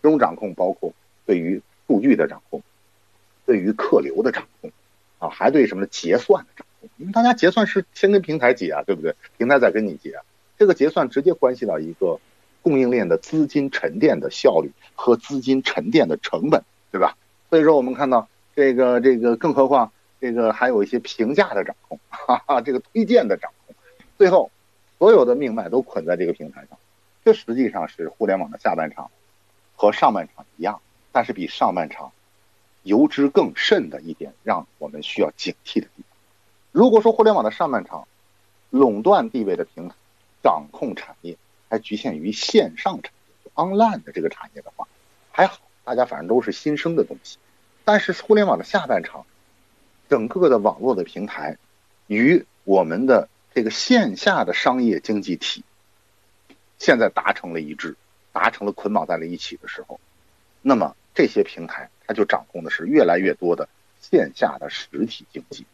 [0.07, 0.93] 这种掌控包括
[1.25, 2.63] 对于数据的掌控，
[3.45, 4.71] 对于客流的掌控，
[5.19, 6.89] 啊，还对什么结算的掌控。
[6.95, 9.13] 因为大家结算是先跟平台结啊，对不对？
[9.37, 10.17] 平台再跟你结，
[10.57, 12.21] 这个结算直接关系到一个
[12.61, 17.17] 供应链的资金沉淀的效率和资金沉淀的成本，对吧？
[17.49, 19.91] 所以说我们看到这个这个，更何况
[20.21, 23.75] 这个还有一些评价的掌控，哈哈，这个推荐的掌控，
[24.17, 24.51] 最后
[24.99, 26.79] 所有的命脉都捆在这个平台上。
[27.25, 29.11] 这实际上是互联网的下半场。
[29.77, 30.81] 和上半场一样，
[31.13, 32.11] 但是比上半场
[32.83, 36.17] 油脂更甚的一点，让我们需要警惕的地方。
[36.71, 38.07] 如果说互联网的上半场
[38.71, 39.95] 垄断地位的平台
[40.43, 41.37] 掌控产业，
[41.69, 43.11] 还局限于线上产
[43.45, 44.87] 业 （online） 的这个产业的话，
[45.31, 47.37] 还好，大家反正都是新生的东西。
[47.85, 49.25] 但是互联网的下半场，
[50.09, 51.57] 整个的网络的平台
[52.07, 55.63] 与我们的这个线下的商业经济体
[56.79, 57.95] 现在达成了一致。
[58.37, 59.99] 达成了捆绑在了一起的时候，
[60.61, 63.67] 那么这些平台它就掌控的是越来越多的
[63.99, 65.65] 线下的实体经济，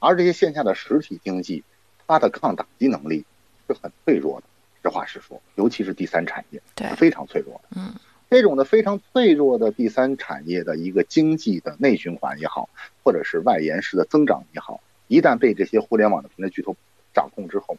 [0.00, 1.62] 而这些线下的实体经济，
[2.08, 3.24] 它的抗打击能力
[3.68, 4.46] 是很脆弱的。
[4.82, 7.76] 实话实说，尤其是第三产业，是非常脆弱的。
[7.76, 7.94] 嗯，
[8.28, 12.68] 这种的非常脆弱的第三产业的一个经济的内循环也好，
[13.04, 16.74] 或者是外延式的增长也好，一旦被这些互联网的平台巨头
[17.14, 17.78] 掌控之后，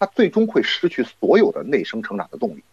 [0.00, 2.64] 它最终会失去所有的内生成长的动力。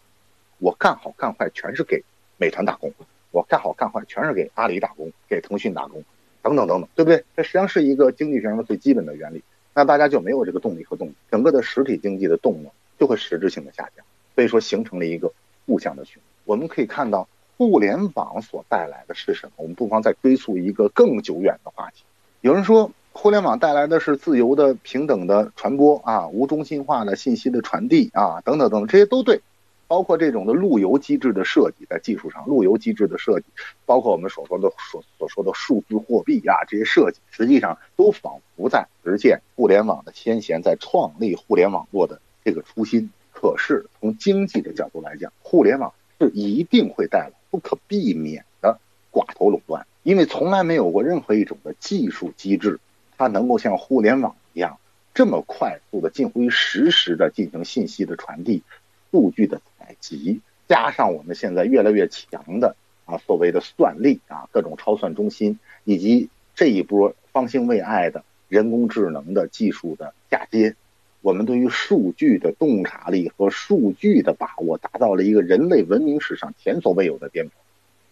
[0.59, 2.03] 我干好干坏全是给
[2.37, 2.91] 美团打工，
[3.31, 6.03] 我干好干坏全是给阿里打工，给腾讯打工，
[6.41, 7.23] 等等等等，对不对？
[7.35, 9.43] 这实际上是一个经济学上的最基本的原理。
[9.73, 15.31] 那大家就没有这个动力和动力，整个的实体经济的动能就会实质性的下降，所以说形成了一个
[15.67, 16.23] 负向的循环。
[16.45, 19.51] 我们可以看到，互联网所带来的是什么？
[19.57, 22.03] 我们不妨再追溯一个更久远的话题。
[22.41, 29.41] 有人说，互联网带来的是自由的、平等的传播啊，无中心化的信息的传递啊，等等等等，这些都对。
[29.87, 33.45] 包括这种的路由机制的设计，在技术上，路由机制的设计，
[33.85, 43.09] 包括我们所说的所所说的数字货币呀，这些设计，实际上都仿佛在实现互联网的先贤在创立互联网络的这个初心。
[43.31, 48.79] 可是从经济的角度来讲，互联网是一定会带来不可避免的
[49.11, 52.79] 寡头垄断，因为从来没有过任何一种的技术机制，
[53.17, 54.79] 它能够像互联网一样
[55.13, 58.63] 这么快速的、近乎于实时的进行信息的传递。
[59.09, 70.75] 数据的采集，加上我们现在越来越强的啊所谓的算力啊，各种超算中心，以及这一波方兴未艾的人工智能的技术的嫁接，
[71.21, 77.53] 我们对于数据的洞察力和数据的把握，达到了一个人类文明史上前所未有的巅峰。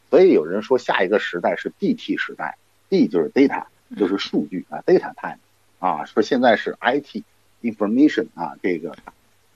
[0.09, 2.57] 所以有人说，下一个时代是 DT 时代
[2.87, 3.65] ，D 就是 data，
[3.97, 5.39] 就是数据啊，data time
[5.79, 7.23] 啊，说现在是 IT
[7.61, 8.95] information 啊，这个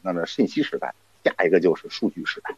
[0.02, 0.94] 那么信息时代。
[1.24, 2.56] 下一个就是数据时代，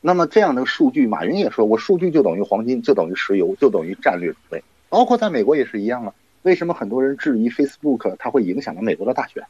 [0.00, 4.62] 那么这样的数据，马云也说过，数据就等于黄金，就等于石油，就等于战略储备。
[4.88, 6.14] 包括在美国也是一样啊。
[6.42, 9.44] 为什么很多人质疑 Facebook 它会影响到美国的大选？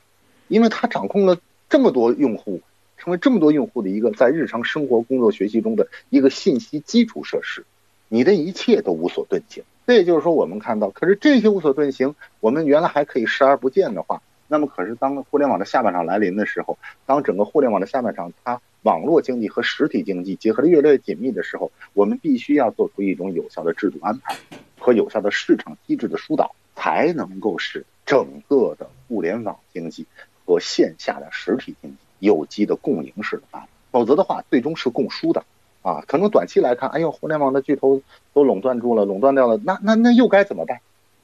[0.47, 1.37] 因为它掌控了
[1.69, 2.61] 这么多用户，
[2.97, 7.65] 成为这么多用户的一个在日常生活、工作、学习中的一个信息基础设施，
[8.09, 9.65] 你的一切都无所遁形。
[9.87, 14.23] 这也就是说，我们看到，可是这些无所遁形，我们原来还可以视而不见的话。
[14.55, 24.37] 那么，可是当互联网的下半场来临的时候，当整个互联网的下半场，它网络经济和实体经济结合的越来越紧密的时候，我们必须要做出一种有效的制度安排
[24.79, 30.07] 和有效的市场机制的疏导，才能够使整个的互联网经济
[30.47, 33.69] 和线下的实体经济有机的共赢式的发展。
[33.91, 35.45] 否则的话，最终是共输的。
[35.83, 38.01] 啊，可能短期来看，哎呦，互联网的巨头
[38.33, 40.79] 都垄断住了，垄断掉了，那那那又该怎么办？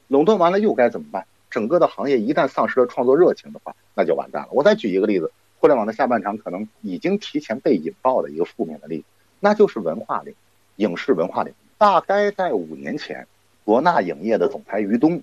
[0.09, 1.25] 垄断完了又该怎么办？
[1.51, 4.47] 整个的行业一旦丧失了创作热情的话，那就完蛋了。
[4.51, 9.03] 我再举一个例子，互联网的下半场可能已经提前被引爆的一个负面的例子，
[9.39, 10.35] 那就是文化领域、
[10.77, 11.55] 影视文化领域。
[11.77, 13.27] 大概在五年前，
[13.63, 15.21] 国纳影业的总裁于东，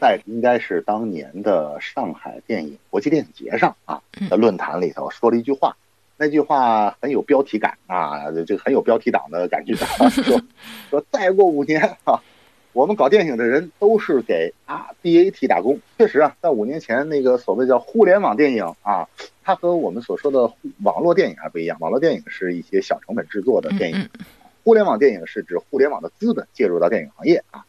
[0.00, 5.76] 在应该是当年的上海电影国际电影节上啊的论坛里头说了一句话。
[6.22, 9.74] 那句话很有标题感啊，这个很有标题党的感觉。
[10.22, 10.38] 说
[10.90, 12.20] 说再过五年啊，
[12.72, 15.78] 我们搞电影的人都是给啊 BAT 打工。
[15.98, 19.08] 确实啊，在五年前那个所谓叫互联网电影啊，
[19.42, 20.52] 它和我们所说的
[20.82, 21.76] 网络电影还不一样。
[21.80, 24.08] 网络电影是一些小成本制作的电影，
[24.64, 27.64] 互联网电影是指互联网的资本介入到电影行业啊。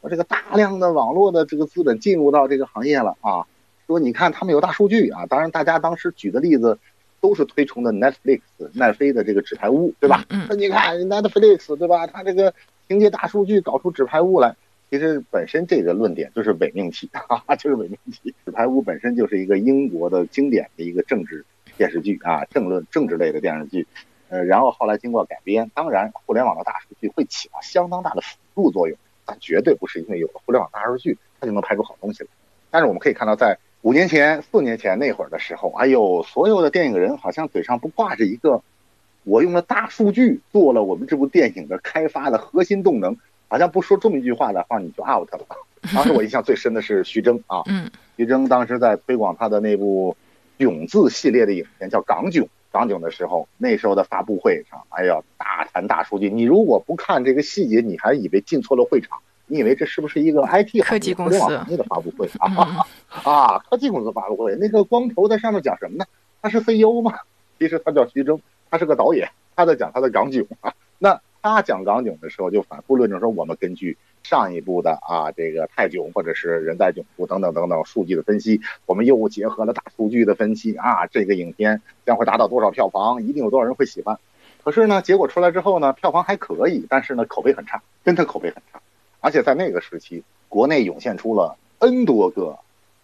[0.00, 3.44] 说这个大量的网络的这个资本进入到这个行业了啊。
[3.86, 6.78] 说你看他们有大数据啊，当然大家当时举的例子。
[7.20, 8.42] 都是推崇的 Netflix
[8.74, 10.24] 奈飞的这个纸牌屋，对吧？
[10.48, 12.06] 那你看 Netflix，对吧？
[12.06, 12.54] 它这个
[12.88, 14.56] 凭借大数据搞出纸牌屋来，
[14.90, 18.34] 其实本身这个论点就是伪命题， 哈哈，就是伪命题。
[18.44, 21.44] 纸牌屋本身就是一个英国的经典的一个政治
[21.76, 23.86] 电视剧啊，政论政治类的电视剧。
[24.30, 32.30] 呃，然后后来经过改编，当然互联网的大数据会起到相当大的辅助作用，但绝对不是因为有了互联网大数据它就能拍出好东西来。
[32.70, 33.58] 但是我们可以看到在。
[33.82, 38.60] 五年前、四年前那会儿的时候，哎呦，所有的电影人好像嘴上不挂着一个，
[39.28, 43.14] 我用了大数据做了我们这部电影的开发的核心动能，
[43.48, 45.46] 好像不说这么一句话的话你就 out 了。
[45.94, 47.62] 当时我印象最深的是徐峥啊，
[48.16, 50.16] 徐峥当时在推广他的那部
[50.64, 52.44] 《囧字》系列的影片，叫《港囧》。
[52.70, 56.28] 港囧的时候，那时候的发布会上，哎呀，大谈大数据。
[56.28, 59.18] 你如果不看这个细节，你还以为进错了会场。
[59.46, 62.86] 你以为这是不是一个 IT 科技公司行业的发布会啊？
[63.24, 66.04] 啊，科技公司发布会，那个光头在上面讲什么呢？
[66.42, 67.14] 他是 CEO 吗？
[67.58, 68.38] 其实他叫徐峥，
[68.70, 70.74] 他是个导演，他在讲他的港囧啊。
[70.98, 84.18] 那他讲港囧的时候，就反复论证说，我们根据上一部的啊这个泰囧或者是人在囧途等等等等数据的分析，我们又结合了大数据的分析啊，这个影片将会达到多少票房，一定有多少人会喜欢。
[84.64, 88.80] 可是呢，结果出来之后呢，票房还可以，但是呢，口碑很差，真的口碑很差。
[89.20, 92.58] 而且在那个时期，国内涌现出了 N 多个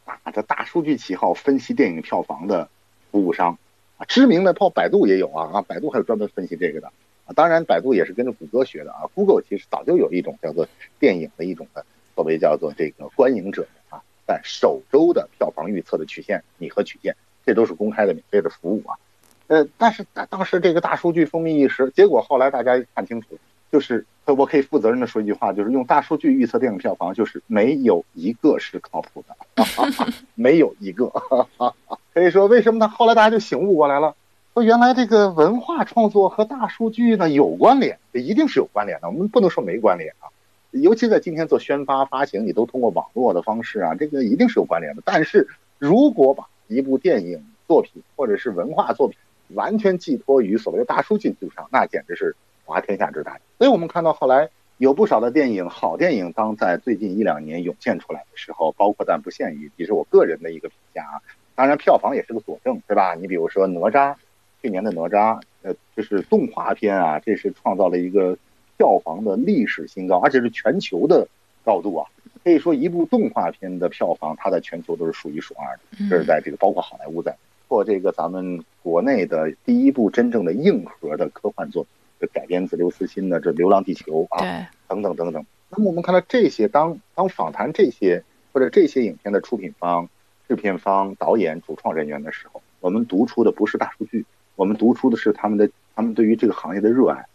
[0.05, 2.68] 打着大数据旗号分析电影票房的
[3.11, 3.57] 服务商，
[3.96, 6.88] 啊知名的包括百度也有啊啊，百度还有专门分析这个的
[7.26, 7.33] 啊。
[7.35, 9.07] 当然，百度也是跟着谷歌学的啊。
[9.14, 10.66] Google 其实早就有一种叫做
[10.98, 18.96] 电影的一种的所谓叫做这个观影者啊，在首周的票房预测的曲线拟合曲线，这都是公开的免费的服务啊。
[19.46, 23.38] 呃，但是当时这个大数据风靡一时，结果后来大家看清楚，
[23.70, 24.04] 就是。
[24.26, 29.37] 我可以负责任的说一句话，就是用大数据预测电影票房，就是没有一个是靠谱的，
[30.35, 31.12] 没有一个。
[32.14, 32.88] 可以说，为什么呢？
[32.88, 34.14] 后来大家就醒悟过来了，
[34.55, 39.09] 说原来这个文化创作和大数据呢有关联，这一定是有关联的。
[39.09, 40.31] 我们不能说没关联啊。
[40.70, 45.03] 尤其在今天做宣发发行，你都通过网络的方式啊，这个一定是有关联的。
[45.05, 45.48] 但是
[45.79, 52.35] 如果把一部电影作品或者是文化作品完全寄托于所谓的大数据基础上，那简直是。
[52.66, 54.48] 滑天下之大，所以我们看到后来
[54.79, 61.20] 有不少的电影，好电影当在最近一两年涌现出来的时候，包括但不限于，其实我个人的一个评价啊，
[61.54, 63.14] 当然票房也是个佐证，对吧？
[63.14, 64.14] 你比如说哪吒，
[64.62, 68.36] 去年的哪吒，呃，就是动画片啊，这是创造了一个
[68.76, 71.26] 票房的历史新高，而且是全球的
[71.64, 72.06] 高度啊，
[72.42, 77.36] 可以说一部动画片的票房，它在全球都是数一数二的，这是在这个包括好莱坞在，
[77.68, 81.90] 或这个咱们国内的第一部真正的硬核的科幻作品。
[82.32, 85.44] 改编自刘慈欣的这《流浪地球》啊，等等等等。
[85.68, 90.08] 那么我们看到这些，当当访谈这些或者这些影片的出品方、
[90.48, 94.24] 制片方、导演、主创人员的时候，我们读出的不是大数据，
[94.57, 97.26] 我们读出的是他们的他们对于这个行业的热爱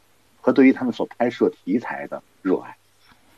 [0.41, 2.75] 和对于他们所拍摄题材的热爱。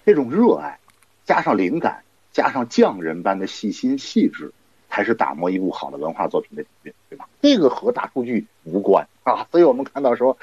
[0.06, 0.80] 这种热爱
[1.26, 4.52] 加上灵感，加上匠人般的细心细致，
[4.90, 7.28] 才是打磨一部好的文化作品的底蕴，对吧？
[7.42, 9.48] 这个和大数据无关啊。
[9.52, 10.38] 所以我们看到说。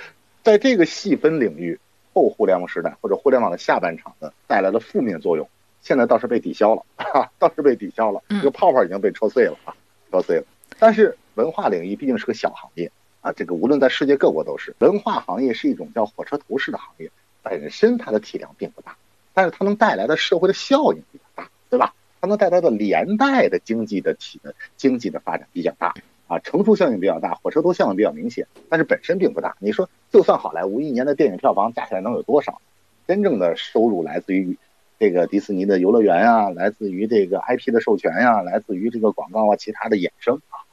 [0.45, 1.79] 在这个细分领域，
[2.15, 5.47] 后互联网时代或者互联网的下半场的带来的负面作用，
[5.89, 8.23] 现在倒是被抵消了，哈，倒是被抵消了。
[8.29, 9.75] 这个泡泡已经被戳碎了啊，
[10.11, 10.45] 戳碎了。
[10.79, 14.77] 但是文化领域毕竟是个小行业啊，这个无论在世界各国都是。
[14.81, 17.11] 文化行业是一种叫火车头式的行业，
[17.43, 18.95] 本身它的体量并不大，
[19.33, 21.95] 但是它能带来的社会的效应比较大，对吧？
[22.21, 25.95] 它能带来的连带的经济的体的经济的发展比较大。
[26.27, 29.57] 啊，乘数效应比较大，火车头效应比较明显，但是本身并不大。
[29.59, 32.61] 你说，就算好莱坞一年的电影票房加起来能有多少？
[33.07, 34.59] 真正的收入来自于
[34.99, 40.67] 这个迪士尼的游乐园啊，来自于这个 IP 的授权呀，来自于这个广告啊，其他的衍生啊。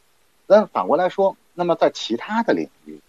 [0.47, 2.99] 那反过来说，那么在其他的领域，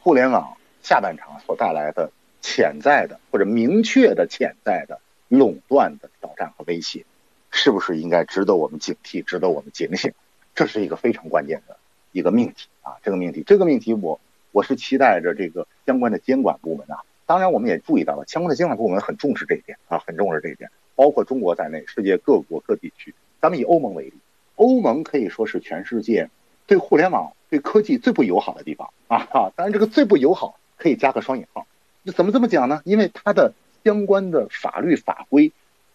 [0.00, 2.10] 互联网下半场所带来的
[2.42, 7.06] 潜在的或者明确的潜在的垄断的挑战和威胁，
[7.50, 10.12] 是不是应该值得我们警惕，值得我们警醒？
[10.54, 11.76] 这是一个非常关键的
[12.12, 12.96] 一个命题啊！
[13.02, 14.20] 这个命题，这个命题，我
[14.52, 17.00] 我是期待着这个相关的监管部门啊。
[17.28, 23.14] 当然，我们也注意到了，相关的监管部门很重视这一点啊，很重视这一点，包括中国在内，世界各国各地区。
[23.38, 24.14] 咱们以欧盟为例，
[24.54, 26.30] 欧盟可以说是全世界
[26.66, 29.28] 对互联网、对科技最不友好的地方 啊！
[29.54, 31.66] 当然，这个最不友好可以加个双引号。
[32.02, 32.80] 那怎么这么讲呢？
[32.86, 33.52] 因为它的
[33.84, 35.52] 相关的法律法规，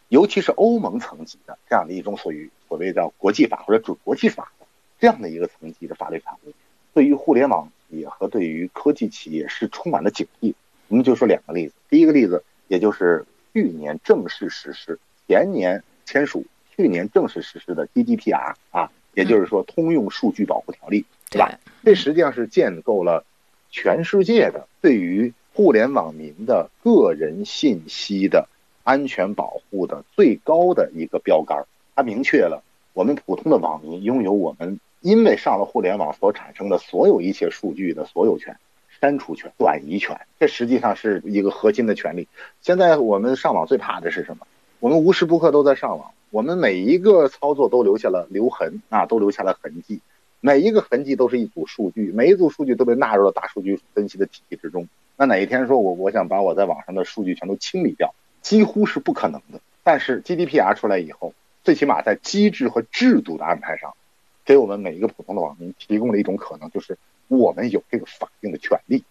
[0.09, 4.67] 尤其是欧盟层级的这样的一种所谓所谓叫国际法或者准国际法的
[4.99, 6.53] 这样的一个层级的法律法规，
[6.93, 10.53] 对于互联网企业和对于科技企业是充满了警惕。
[10.87, 21.59] 我们就说两个例子，第一个例子，也就是去年正式实施、前年签署、去年正式实施的 GDPR 啊，也就是说通用数据保护条例，对吧？
[21.83, 23.25] 这实际上是建构了
[23.69, 28.47] 全世界的对于互联网民的个人信息的
[28.83, 31.65] 安全保护的最高的一个标杆。
[31.95, 38.57] 它明确了我们普通的网民拥有我们因为上了互联网所产生的所有一切数据的所有权。
[39.03, 42.25] 删除权、转移权，这实际上是一个核心的权利。
[42.61, 44.47] 现在我们上网最怕的是什么？
[44.79, 49.99] 我们无时不刻都在上网，我们每一个操作都留下了留痕啊，都留下了痕迹。
[50.39, 54.87] 每一个痕迹都是一组数据，每一组数据都被纳入了大数据分析的体系之中。
[55.17, 59.59] 那哪一天说我我想把我在网上的数据全都清理掉，几乎是不可能的。
[59.83, 61.33] 但是 GDPR 出来以后，
[61.65, 63.95] 最起码在机制和制度的安排上，
[64.45, 66.97] 给我们每一个普通的网民提供了一种可能，就是。
[67.29, 69.03] 我们有这个法定的权利，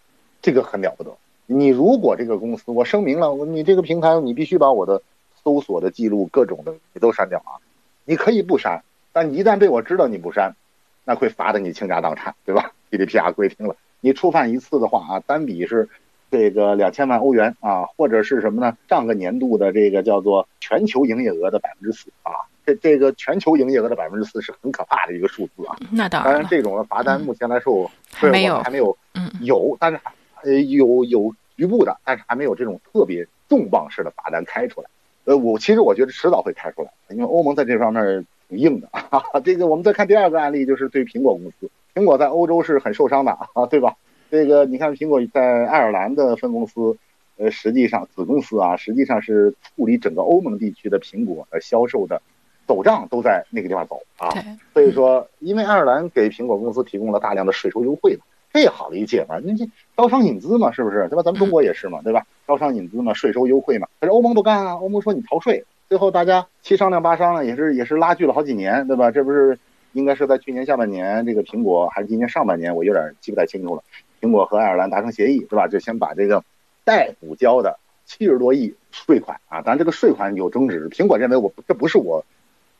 [0.42, 1.16] 这个很了不得。
[1.46, 5.02] 你如果这个公司，我声明了，你这个平台你必须把我的
[5.42, 7.58] 搜索的记录各种的你都删掉啊。
[8.04, 10.54] 你可以不删，但一旦被我知道你不删，
[11.04, 12.72] 那会罚的你倾家荡产，对吧？
[12.92, 15.88] GDPR 规定了，你触犯一次的话啊，单笔是
[16.30, 18.76] 这个两千万欧元啊，或者是什么呢？
[18.88, 22.32] 上个年度的这个叫做全球营业额的百分之四啊。
[22.64, 25.76] 这这个全球营业额的百分之四是很可怕的一个数字啊！
[25.90, 30.00] 那当然，当然这种的罚单目前来说还没有，还没有，嗯有，但是
[30.42, 34.88] 呃有有局部的，但是还没有这种特别重磅式的罚单开出来。
[35.24, 38.88] 呃，我其实我觉得迟早会开出来，因为欧盟在这方面挺硬的。
[39.44, 43.96] 这个我们再看第二个案例，就是对苹果公司，苹果在欧洲是很受伤的啊，对吧？
[44.30, 46.96] 这个你看，苹果在爱尔兰的分公司，
[47.36, 52.22] 呃，实际上子公司啊，实际上是处理整个欧盟地区的苹果的销售的。
[52.72, 54.32] 走账都在那个地方走啊，
[54.72, 61.06] 所以说，因为爱尔兰给苹果公司提供了大量的税收优惠嘛，这好的一借法，那这招商引资嘛，是不是？
[61.10, 61.22] 对吧？
[61.22, 62.26] 咱们中国也是嘛，对吧？
[62.46, 63.86] 招商引资嘛，税收优惠嘛。
[64.00, 69.10] 可是欧盟不干啊，欧盟说你逃税，最后大家七商量八商量，也是也是拉锯了好几年，对吧？
[69.10, 69.58] 这不是
[69.92, 73.82] 应该是在去年下半年，这个苹果还是今年上半年，我有点记不太清楚了。
[74.22, 75.68] 苹果和爱尔兰达成协议，是吧？
[75.68, 76.42] 就先把这个
[76.84, 82.24] 待补交的七十多亿税款啊，当然这个税款有争执，苹果认为我这不是我。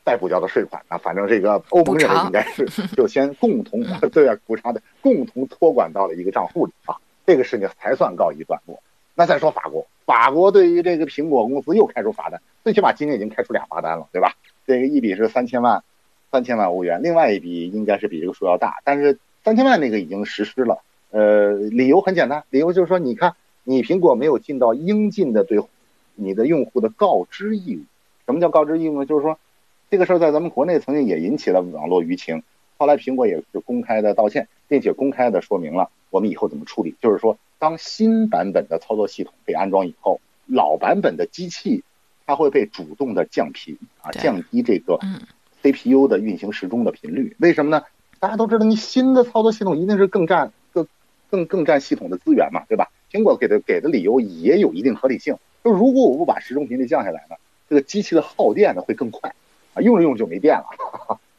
[0.03, 8.77] 待补交的税款啊，反正这个欧盟认为应该是 就先共同 对啊补偿的共同托管到了一个账户里啊，这个事情才算告一段落。
[9.15, 14.33] 那再说法国，法国对于这个苹果公司又开出罚单，最起码今年已经开出俩罚单了，对吧？
[14.67, 15.83] 这个一笔是三千万，
[16.31, 20.79] 三千万欧元，另外一笔应该是比这个数要大，但是三千万那个已经实施了。
[21.11, 25.63] 呃，理由很简单，理由就是说，你看你苹果没有尽到应尽的对
[26.15, 27.81] 你的用户的告知义务。
[28.25, 29.05] 什么叫告知义务呢？
[29.05, 29.37] 就是说。
[29.93, 32.41] 这个事儿在咱们国内曾经也引起了网络舆情，
[32.79, 36.95] 后来苹果也是公开的道歉，并且公开的说明了我们以后怎么处理。
[36.99, 41.83] 就是说，当新版本的操作系统被安装以后，老版本的机器
[42.25, 44.97] 它会被主动的降频啊，降低这个
[45.61, 47.35] CPU 的运行时钟的频率。
[47.37, 47.83] 为什么呢？
[48.19, 50.87] 大家都知道，你新的操作系统一定是更占更
[51.29, 52.89] 更更占系统的资源嘛，对吧？
[53.11, 57.35] 苹果给的给的理由也有一定合理性，就如果我不把时钟频率降下来呢，
[57.69, 59.31] 这个机器的耗电呢会更快。
[59.73, 60.65] 啊，用着用着就没电了，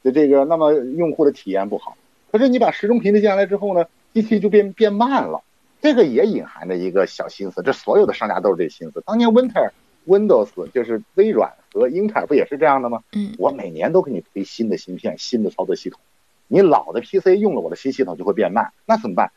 [0.02, 1.96] 就这个，那么用户的体验不好。
[2.30, 5.40] 可是你把时钟频率降下来之后呢，机器就变变慢了，
[5.80, 7.62] 这个也隐含着一个小心思。
[7.62, 9.00] 这所有的商家都是这心思。
[9.06, 9.70] 当年 Winter
[10.06, 13.02] Windows 就是微软和英特尔不也是这样的吗？
[13.12, 16.00] 嗯，我每年都给你推新的芯片、新的操作系统，
[16.48, 19.30] 你老的 PC 用了我的新系统就会变慢，那怎么办？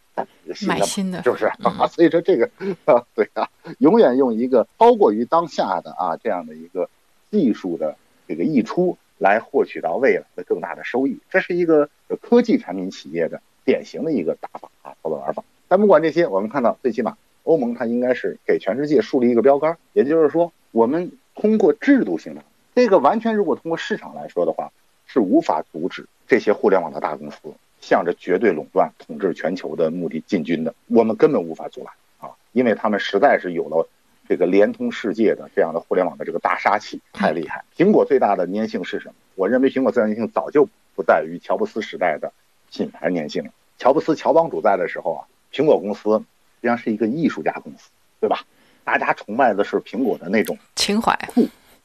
[0.66, 1.52] 买新的，是不是？
[1.94, 2.50] 所以说这个，
[3.14, 3.48] 对啊，
[3.78, 6.90] 永远用一个超过于当下的啊这样的一个
[7.30, 7.96] 技术的。
[8.28, 11.90] 这个溢出来获取到未来的更大的收益，这是一个
[12.22, 15.44] 科技产品企业的典型的一个打法啊，操作玩法。
[15.68, 22.44] 但不管这些，我们看到最起码欧盟它应该是给全世界树立一个标杆，也就是说，我们通过制度性的
[22.76, 24.72] 这个完全如果通过市场来说的话，
[25.06, 27.38] 是无法阻止这些互联网的大公司
[27.80, 33.88] 向着绝对垄断、统治全球的目的进军的，我们根本无法阻拦啊因为他们实在是有了
[34.28, 37.64] 这个连通世界的这样的互联网的这个大杀器，太厉害。
[37.76, 39.14] 苹果最大的粘性是什么？
[39.36, 42.32] 我认为苹果最大粘性早就不在于乔布斯时代的
[42.72, 43.52] 品牌粘性了。
[43.78, 45.22] 乔布斯乔帮主在的时候啊，
[45.54, 48.42] 苹果公司实际上是一个艺术家公司，对吧？
[48.84, 51.14] 大家崇拜的是苹果的那种情怀，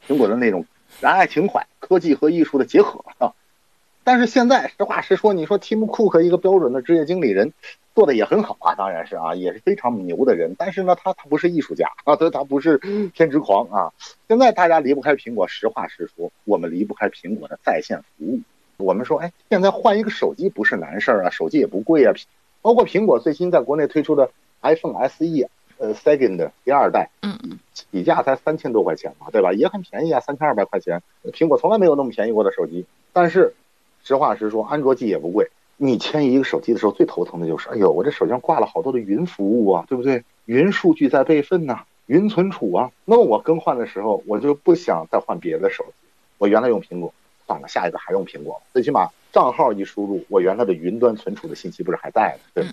[0.06, 0.64] 苹果的那种
[1.00, 3.32] 仁爱情怀，科技和艺术的结合啊。
[4.04, 7.52] 但是现在实话实说，你说 Tim Cook 一个标准的职业经理人，
[7.94, 10.56] 做的也很好啊，当然是啊，也是非常牛的人。
[10.58, 12.78] 但是呢，他他不是艺术家啊，他他不是
[13.14, 13.92] 偏执狂啊。
[14.26, 18.40] 现在大家离不开苹果，实话实说，我们离不开苹果的在线服务。
[18.78, 22.12] 我们说，哎，现在换一个手机不是难事儿啊，手机也不贵啊。
[22.60, 24.30] 包括苹果最新在国内推出的
[24.62, 25.48] iPhone SE，
[25.78, 27.38] 呃，Second 第二代，嗯，
[27.72, 29.52] 起价才三千多块钱嘛，对吧？
[29.52, 31.00] 也很便宜啊，三千二百块钱。
[31.32, 33.54] 苹果从来没有那么便宜过的手机，但是。
[34.04, 35.50] 实话实说，安卓机也不贵。
[35.76, 40.24] 你迁移一个手机的时候，最头疼的就是，哎呦，我这手机上挂了好多的云服务啊，对不对？
[40.44, 42.90] 云数据在备份呐，云存储啊。
[43.04, 46.08] 那么我更换的时候，我就不想再换别的手机。
[46.38, 47.12] 我原来用苹果，
[47.46, 48.60] 算了，下一个还用苹果。
[48.72, 52.40] 最起码账号一输入，我原来的云端存储的信息不是还在呢？
[52.54, 52.66] 对。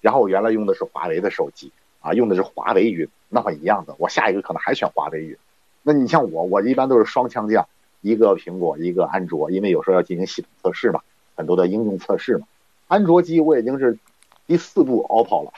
[0.00, 5.36] 然后我原来用的是华为的手机啊，用的是华为云，那么一样的，我下一个可能还选华为云。
[5.82, 7.66] 那你像我，我一般都是双枪将。
[8.04, 11.00] 一个苹果，一个安卓，因为有时候要进行系统测试嘛，
[11.34, 12.46] 很多的应用测试嘛。
[12.86, 13.98] 安卓机我已经是
[14.46, 15.52] 第四部 OPPO 了，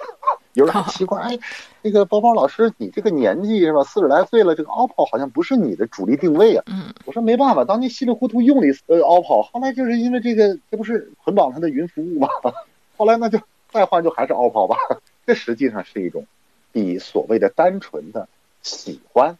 [0.52, 1.36] 有人很奇怪，哎，
[1.82, 6.62] 那个包包老师，你这个年纪是吧，四十来岁了，这个 OPPO 好像不是你的主力定位啊。
[6.68, 12.28] 嗯，我说没办法，当年稀里糊涂用了一次 OPPO，后来就是因为这个，这不是捆绑它的云服务吗？
[12.96, 13.40] 后来那就
[13.72, 14.76] 再换就还是 OPPO 吧。
[15.26, 16.24] 这实际上是一种
[16.70, 18.28] 比所谓的单纯的
[18.62, 19.36] 喜欢。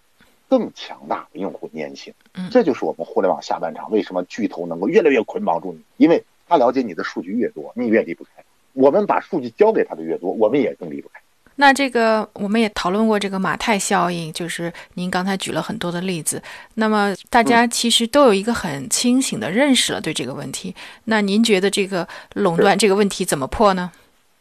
[0.49, 8.31] 更强大的用户粘性，嗯，这就是我们互联网下半场为什么巨头能够越来越捆绑住你，因为他了解你的数据越多，你越离不开。
[8.73, 11.21] 我们把数据交给他的越多，我们也更离不开。
[11.59, 16.43] 那这个我们也讨论过这个马太效应，就是您刚才举了很多的例子。
[16.75, 20.75] 那么大家其实都有一个很清醒的认识了对这个问题。
[21.05, 23.91] 那您觉得这个垄断这个问题怎么破呢？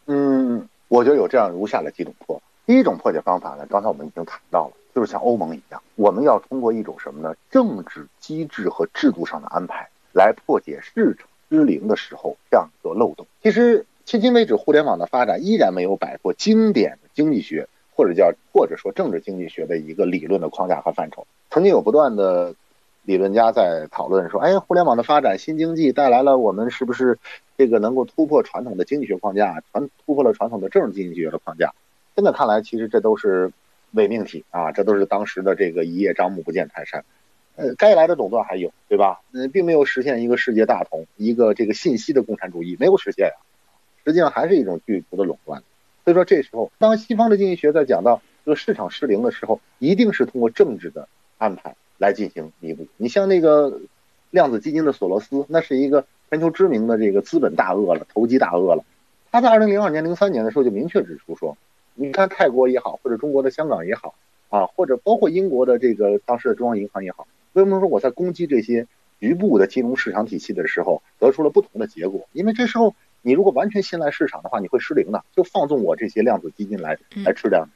[0.07, 2.39] 嗯，我觉得有这样如下的几种破。
[2.65, 4.73] 第一种破解方法呢，刚才我们已经谈到了。
[4.95, 7.35] 就是像欧盟一样，我们要通过一种什么呢？
[7.51, 13.27] 政治机制和制度上的安排，来破解市场失灵的时候这样一个漏洞。
[13.43, 21.27] 其实迄今为止，互联网的发展依然没有摆脱经典的经济学，或者叫或者说政治经济学的一个理论的框架和范畴。
[21.49, 22.55] 曾经有不断的
[23.03, 27.19] 理论家在讨论说，哎，互联网的发展，新经济带来了我们是不是
[27.57, 31.73] 这个能够突破传统的经济学框架，传突破了传统的政治经济学的框架？
[32.15, 33.51] 现在看来，其实这都是。
[33.95, 37.05] 伪命题啊，这都是当时的这个一叶障目不见泰山，
[37.55, 39.21] 呃，该来的垄断还有，对吧？
[39.31, 43.33] 嗯，并没有实现一个世界大同，一个这个信息的共产主义没有实现呀，
[44.03, 45.63] 实际上还是一种巨头的垄断。
[46.03, 52.85] 所以说，这时候当西方的经济学在讲到这个市场失灵的时候，一定是通过政治的安排来进行弥补。
[52.97, 53.79] 你像那个
[54.29, 58.83] 量子基金的索罗斯，那是一个全球知名的这个资本大鳄了，投机大鳄了，
[59.31, 61.57] 他在二零零二年、零三年的时候就明确指出说。
[61.97, 64.15] 你看泰国也好，或者中国的香港也好，
[64.49, 68.85] 啊，或者包括英国的这个当时的中央银行也好，为什么说我在攻击这些
[69.19, 72.27] 局部的金融市场体系的时候，得出了不同的结果？
[72.33, 77.69] 因为这时候你如果完全信赖市场的话，你会失灵的，就放纵我这些量子基金来来吃量。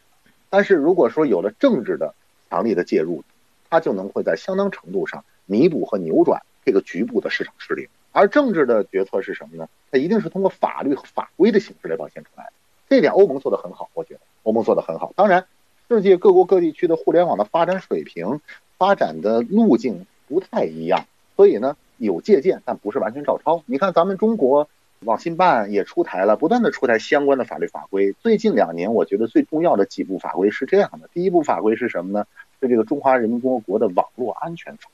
[0.49, 2.13] 但是如果说有了政治的
[2.49, 3.23] 强力的介入，
[3.69, 7.87] 它就能会在相当程度上弥补和扭转这个局部的市场失灵。
[8.11, 9.69] 而政治的决策是什么呢？
[9.91, 12.53] 它一定是通过法律和法规的形式来表现出来的。
[12.89, 15.13] 这点欧盟做得很好，我觉得欧盟做得很好。
[15.15, 15.45] 当然，
[15.87, 18.41] 世界各国各地区的互联网的发展水平、
[18.79, 23.61] 发展的路径不太一样，所以呢有借鉴，但不是完全照抄。
[23.67, 24.67] 你看，咱们中国
[25.01, 28.13] 网信办也出台了，不断的出台相关的法律法规。
[28.13, 32.25] 最近两年，我觉得最重要的几部法规是这样的：第一部法规是什么呢？
[32.59, 34.89] 是这个《中华人民共和国的网络安全法》，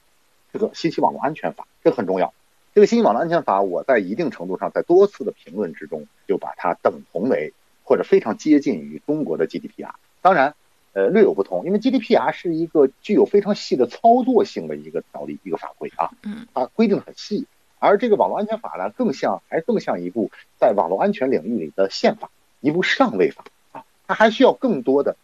[0.53, 2.33] 这个信息网络安全法，这很重要。
[2.75, 7.53] 这个信息网络安全法，我在一定程度上在多次的评论之中就把它等同为。
[7.85, 10.55] 或者非常接近于中国的 GDPR，当然，
[10.93, 17.45] 呃，略有不同，因为 GDPR 是一个具有非常细的操作性的一个条例、一个法规啊，嗯，它规定很细，
[17.77, 25.15] 而这个网络安全法呢，更像还更像一部在网络安全领域里的宪法，一部上位法啊，它还需要更多的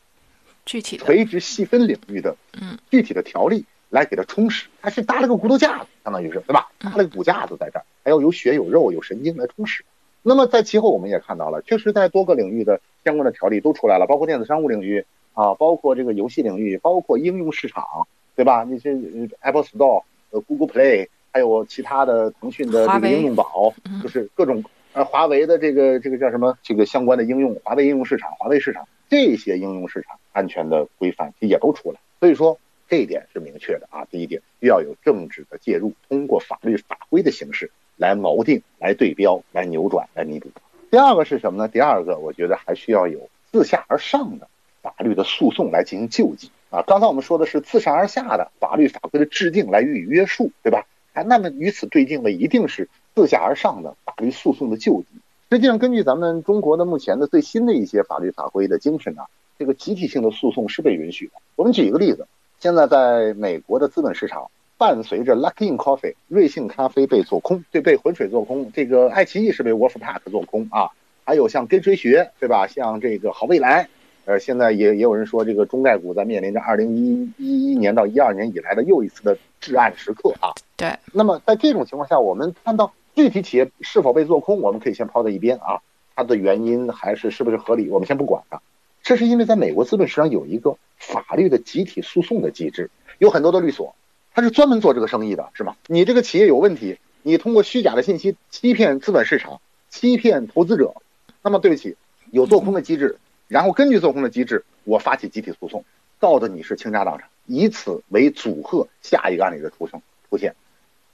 [0.64, 2.78] 具体垂直细分领域的嗯。
[2.92, 6.70] 具体的条例来给它充实，它是搭了个骨头架子，相当于是对吧？
[6.78, 9.84] 搭了个骨架子在这儿，还要有血有肉有神经来充实。
[10.24, 18.64] 那么在其后，我们也看到了，确实在多个领域的相关的条例都出来了，包括电子商务领域啊，包括这个游戏领域，包括应用市场，对吧？
[18.70, 18.96] 那些
[19.40, 24.64] Apple Store、呃 Google Play，还有其他的腾讯的这个应用宝，就是各种
[24.94, 26.58] 呃，华为的这个这个叫什么？
[26.62, 32.00] 这个相关的应用，华为应用市场、华为市场这些应用市场安全的规范也都出来。
[32.20, 34.06] 所以说这一点是明确的啊。
[34.12, 40.50] 第一点，需要有政治的介入，通过法律法规的形式来锚定、来对标、来扭转、来弥补。
[40.90, 41.68] 第二个是什么呢？
[41.68, 44.48] 第二个，我觉得还需要有自下而上的
[44.82, 46.82] 法律的诉讼来进行救济啊。
[46.82, 50.88] 刚才我们说的是自上而下的法律法规的制定来予以约束，对吧？
[51.14, 55.08] 啊，那么与此对应的一定是自下而上的法律诉讼的救济。
[55.52, 59.22] 实际上，根据咱们中国的目前的最新的一些法律法规的精神呢，
[59.60, 61.34] 这个集体性的诉讼是被允许的。
[61.56, 62.26] 我们举一个例子，
[62.60, 64.50] 现在在美国的资本市场，
[64.82, 70.90] 伴随着 Luckin Coffee 瑞幸咖啡被做空，对，被浑水做空，这个爱奇艺是被 Wolfpack 做空啊，
[71.24, 72.66] 还有像跟谁学，对吧？
[72.66, 73.88] 像这个好未来，
[74.26, 80.50] 呃，现在也也有人说，这个中概股在面临着二零一一年到一二年以来的又一次的至暗时刻啊。
[80.76, 85.78] 对，那么在这种情况下，我们看到具体企业是否被做空，我们可以先抛在一边啊，
[86.16, 88.60] 它的原因还是是不是合理，我们先不管它。
[89.04, 93.94] 这是因为在美国资本市场有一个法律的集体诉讼的机制，有很多的律所，
[94.34, 95.76] 它是专门做这个生意的，是吗？
[95.88, 99.60] 你这个企业有问题，你通过虚假的信息欺骗资本市场，
[99.90, 100.96] 欺骗投资者，
[101.44, 101.98] 那么对不起，
[102.32, 103.18] 有做空的机制，
[103.48, 105.84] 然后根据做空的机制，我发起集体诉讼，
[106.18, 110.56] 告的你是倾家荡产，以此为阻吓下一个案例的出生出现。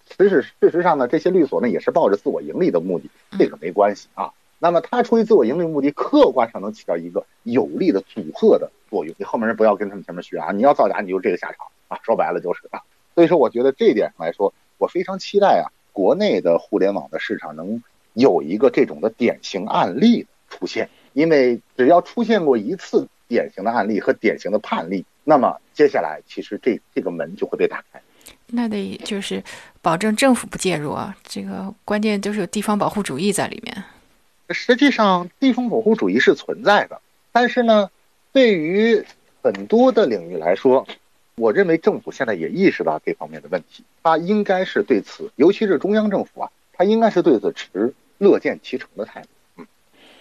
[0.05, 4.31] 其实事实上呢，这些律所呢也是抱着自我盈利的目的，这个没关系啊。
[4.59, 9.13] 那么他出于自我盈利目的，客观上能起到一个有力的阻吓的作用。
[9.17, 10.51] 你后面人不要跟他们前面学啊！
[10.51, 11.99] 你要造假，你就这个下场啊！
[12.03, 12.81] 说白了就是啊。
[13.17, 17.81] 所以说，我觉得这一点上来说，我非常期待啊，国内的互联网的市场能
[18.13, 20.87] 有一个这种的典型案例出现。
[21.13, 27.99] 因为只要出现过一次典型的案例和典型的判例，那么接下来其实这这个门就会被打开。
[28.45, 29.43] 那得就是
[29.81, 33.83] 保证政府不介入啊，这个关键就是有地方保护主义在里面。
[34.51, 37.01] 实际上，地方保护主义是存在的，
[37.31, 37.89] 但是呢，
[38.31, 39.03] 对于
[39.41, 40.87] 很多的领域来说，
[41.37, 49.27] 我认为政府现在也意识到这方面的问题，他应该是对此，尤其是中央政府啊，他应该是对此持乐见其成的态度。
[49.57, 49.67] 嗯，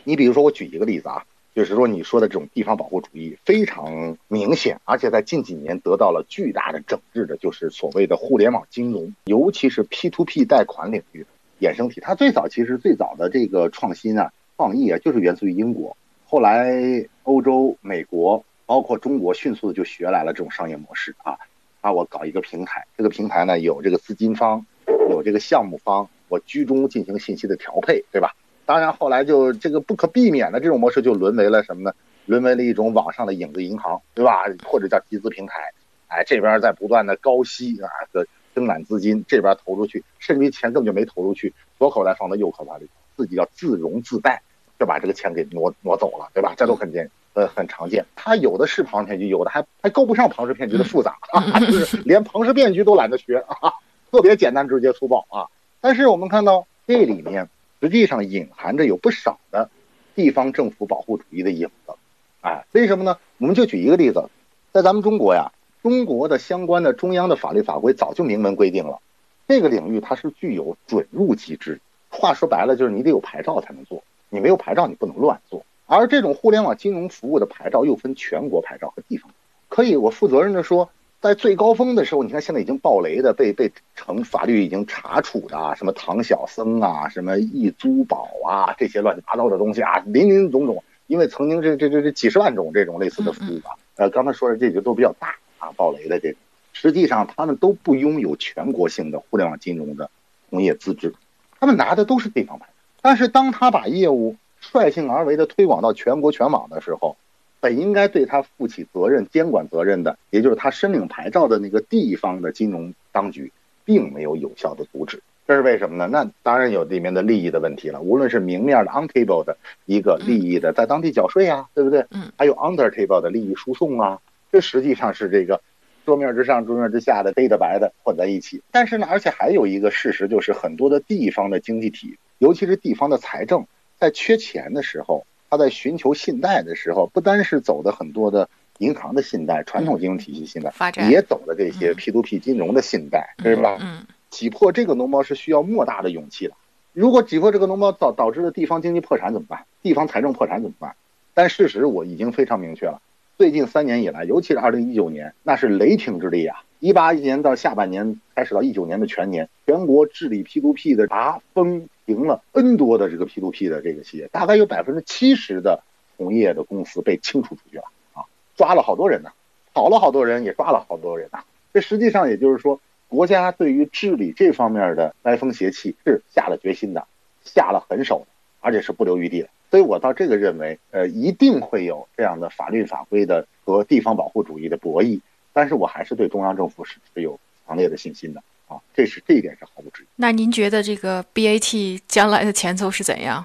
[0.05, 1.25] 你比如说，我举一个例子啊。
[1.55, 11.25] 就是说，你说的这种地方保护主义非常明显，而且在近几年得到了巨大的整治的，就是所谓的互联网金融，尤其是 P to P 贷款领域
[11.59, 12.03] 衍生体。
[12.03, 15.97] 它最早其实最早的这个创新啊、创意啊，就是源自于英国。
[16.27, 21.39] 后来欧洲、美国，包括中国，迅速的就学来了这种商业模式啊。
[21.81, 24.67] 啊，我搞一个平台，这个平台呢有这个资金方，
[25.09, 28.35] 有这个项目方，我居中进行信息的调配，对吧？
[28.65, 31.95] 当然，后来就这个不可避免的这种模式就沦为了什么呢？
[32.25, 34.43] 沦为了一种网上的影子银行，对吧？
[34.65, 35.71] 或者叫集资平台，
[36.09, 44.43] 哎，这边在不断的高息啊的增揽资金，这边投出去，甚至于钱根本就没投出去，左口袋放到右口袋里，自己要自融自贷，
[44.81, 46.53] 就把这个钱给挪挪走了，对吧？
[46.57, 48.05] 这都很见呃很常见。
[48.17, 51.17] 它有的是庞氏骗局，有的还还够不上庞氏骗局的复杂，
[51.71, 53.73] 就是连庞氏骗局都懒得学啊，
[54.11, 55.47] 特别简单直接粗暴啊。
[55.81, 57.49] 但是我们看到这里面。
[57.79, 59.69] 实际上隐含着有不少的
[60.15, 61.93] 地方政府保护主义的影子，
[62.41, 63.19] 哎，为什么呢？
[63.37, 64.31] 我们就举一个例子，
[64.73, 68.99] 在咱们中国呀，中国的相关的中央的法律法规早就明文规定了，
[69.47, 71.79] 这个领域它是具有准入机制。
[72.09, 75.63] 话说白了，就是你得有牌照才能做，你没有牌照你不能乱做。
[75.87, 79.31] 而这种互联网金融服务的牌照又分全国牌照和地方，
[79.69, 80.91] 可以我负责任的说。
[81.19, 90.85] 在最高峰的时候，你看现在已经暴雷的、被被成法律已经查处的啊，什么唐小僧啊，什么易租宝啊，这些乱七八糟的东西啊，林林总总。
[91.09, 96.37] 因为曾经这这这这几十万种这种类似的服务吧，呃，刚才说的这些都比较大啊，暴雷的这，
[96.73, 100.11] 实际上他们都不拥有全国性的互联网金融的
[100.51, 101.15] 从业资质，
[101.59, 102.67] 他们拿的都是地方牌。
[103.01, 104.37] 但是当他把业务
[104.73, 107.17] 率性而为的推广到全国全网的时候，
[107.61, 113.53] 本应该对他负起责任、监管责任的，也就是他申领牌照的那个地方的金融当局，
[113.85, 115.23] 并没有有效的阻止。
[115.49, 116.09] 这是为什么呢？
[116.11, 118.01] 那当然有里面的利益的问题了。
[118.01, 122.05] 无论是明面的 on table 的一个利益的，在当地缴税啊，对不对？
[122.11, 122.33] 嗯。
[122.37, 124.19] 还有 under table 的利益输送啊，
[124.51, 125.61] 这实际上是这个
[126.05, 128.61] 桌面之上、桌面之下的黑的白的混在一起。
[128.73, 133.65] 但是呢，而且还有一个事实，就是很多的地方的经济体，尤其是地方的财政，
[133.99, 135.27] 在缺钱的时候。
[135.49, 140.73] 他在寻求信贷的时候，不单是走的很多的银行的信贷、传统金融体系信贷，
[141.09, 143.79] 也走了这些 P to P 金融的信贷，是吧？
[143.81, 146.55] 嗯，挤破这个脓包是需要莫大的勇气的。
[146.93, 149.65] 如果挤破这个脓包导导致了地方经济破产怎么办？
[149.83, 150.97] 地方财政破产怎么办？
[151.33, 153.01] 但事实我已经非常明确了，
[153.39, 156.65] 最近三年以来，尤其是二零一九年，那是雷霆之力啊！
[156.81, 165.83] 一八年到下半年开始到一九年的全年，全国治理 P to P 的查封赢了 N 多的这个 P to P 的这个企业，大概有百分之七十的
[166.17, 167.85] 同业的公司被清除出去了
[168.15, 168.25] 啊，
[168.57, 169.31] 抓了好多人呢，
[169.75, 171.45] 跑了好多人，也抓了好多人呐。
[171.75, 177.07] 这实际上也就是说，国家对于治理这方面的歪风邪气是下了决心的，
[177.45, 178.27] 下了狠手，
[178.61, 179.49] 而且是不留余地的。
[179.71, 185.21] 所以我到这个认为，呃，一定会有这样的法律法规的和地方保护主义的博弈，
[185.53, 190.07] 但是我还是对中央政府是持有强烈的信心的啊，这是这一点是毫无质疑。
[190.17, 193.45] 那您觉得这个 BAT 将来的前奏是怎样？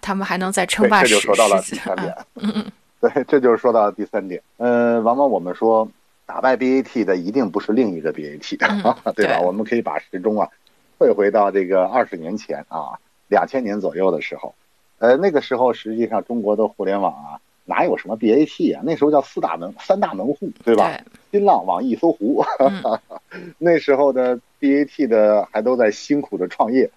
[0.00, 2.14] 他们还能再称霸 这就说到了第三点。
[2.34, 4.42] 嗯嗯，对，这就是说到第三点。
[4.56, 5.88] 呃，往往我们说
[6.26, 8.56] 打败 BAT 的一定不是另一个 BAT，
[9.14, 9.40] 对吧？
[9.40, 10.48] 我们可以把时钟啊
[10.98, 12.98] 退回到这个二十年前啊，
[13.28, 14.54] 两千年左右的时候。
[14.98, 18.82] 呃，那个时候实际上中国的互联网啊，哪有什么 BAT 啊？
[18.84, 21.00] 那时候叫四大门、三大门户，对吧？
[21.30, 22.44] 新浪、网易、搜狐。
[23.58, 26.90] 那时候的 BAT 的还都在辛苦的创业，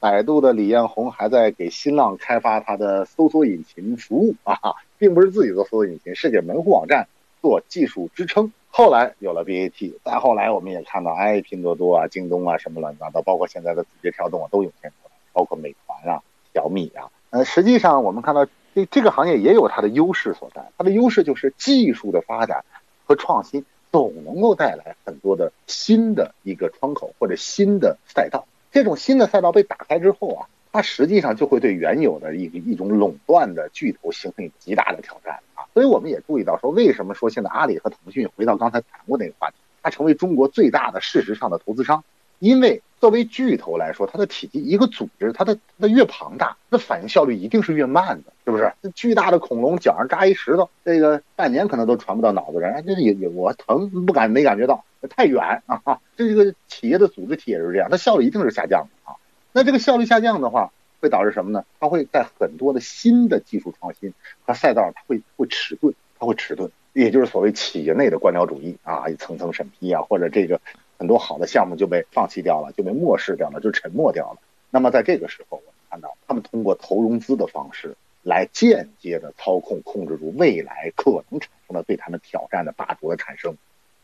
[0.00, 4.58] 百度的李彦宏还在给新浪开发它的搜索引擎服务啊，
[4.98, 7.06] 并不是自己做搜索引擎，是给门户网站
[7.40, 8.52] 做技术支撑。
[8.70, 17.08] 后来有了 BAT，再后来我们也看到，哎，拼多多啊、京东啊，什么乱七八糟，包括现在的字节跳动啊，都涌现出来，包括美团啊、小米啊。
[17.30, 18.46] 呃，实际上我们看到
[18.78, 22.64] 这这个行业也有它的优势所在，它的优势就是技术的发展
[23.04, 28.46] 和创新总能够带来很多的新的一个窗口或者新的赛道。
[28.70, 35.66] 这种新的赛道被打开之后啊，它实际上就会对原有的一个一种垄断的巨头形成极大的挑战啊。
[35.74, 42.04] 所以我们也注意到说，为什么说现在阿里和腾讯回到刚才谈过那个话题，它成为中国最大的事实上的投资商，
[42.38, 42.82] 因为。
[43.00, 48.72] 作为巨头来说，它的体积一个组织，它的它的越庞大，那反应效率一定是越慢的，是不是？
[48.82, 56.00] 这巨大的恐龙脚上扎一石头，这个半年可能都传不到脑子上，这也也我疼不敢没感觉到，太远啊！
[56.16, 59.14] 这个企业的组织体也是这样，它效率一定是下降的啊。
[59.52, 61.64] 那这个效率下降的话，会导致什么呢？
[61.78, 64.12] 它会在很多的新的技术创新
[64.44, 70.60] 和赛道，它会会迟钝，它会迟钝，也就是所谓企业内的官僚主义啊，一层层审批啊，或者这个。
[70.98, 74.38] 很多好的项目就被放弃掉了，就被漠视掉了，就沉默掉了。
[74.70, 83.56] 那么在这个时候，我们看到他们通过投融资的方式来间接的操控、控制住未来可能产生的对他们挑战的霸主的产生。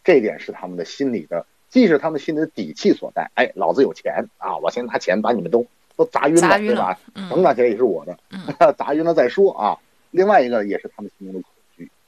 [0.05, 3.31] 这一点是他们的心理的，既是他们心里的底气所在。
[3.35, 5.67] 哎，老子有钱啊，我先拿钱把你们都
[5.97, 6.99] 都砸晕了，对吧？
[7.31, 8.17] 能拿起来也是我的，
[8.79, 9.79] 砸晕了再说啊。
[10.11, 11.49] 另外一个也是他们心中的。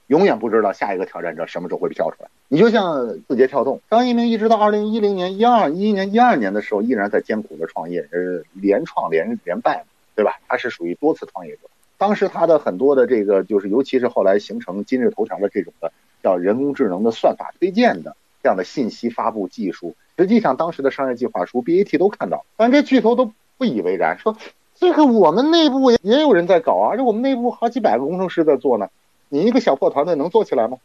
[0.07, 2.29] 永远不知道下一个挑战者什么时候会跳出来。
[2.49, 9.85] 你就像字节跳动，张一鸣一直到二零一零年、一二一一年、一二年的时候，依然在艰苦的创业，呃，连创连连败嘛，
[10.15, 10.39] 对吧？
[10.47, 11.61] 他是属于多次创业者。
[11.99, 15.93] 当时他的很多的这个，就是尤其是后来形成今日头条的这种的
[16.23, 24.37] 叫人工智能的算法推荐的这样的信息发布技术，实际上当时的商业计划书 BAT 都看到，但这巨头都不以为然，说
[24.75, 28.89] 这个我们内部也也有人在搞啊，这我们内部好几百个工程师在做呢。
[29.29, 30.79] 你一个小破团队能做起来吗？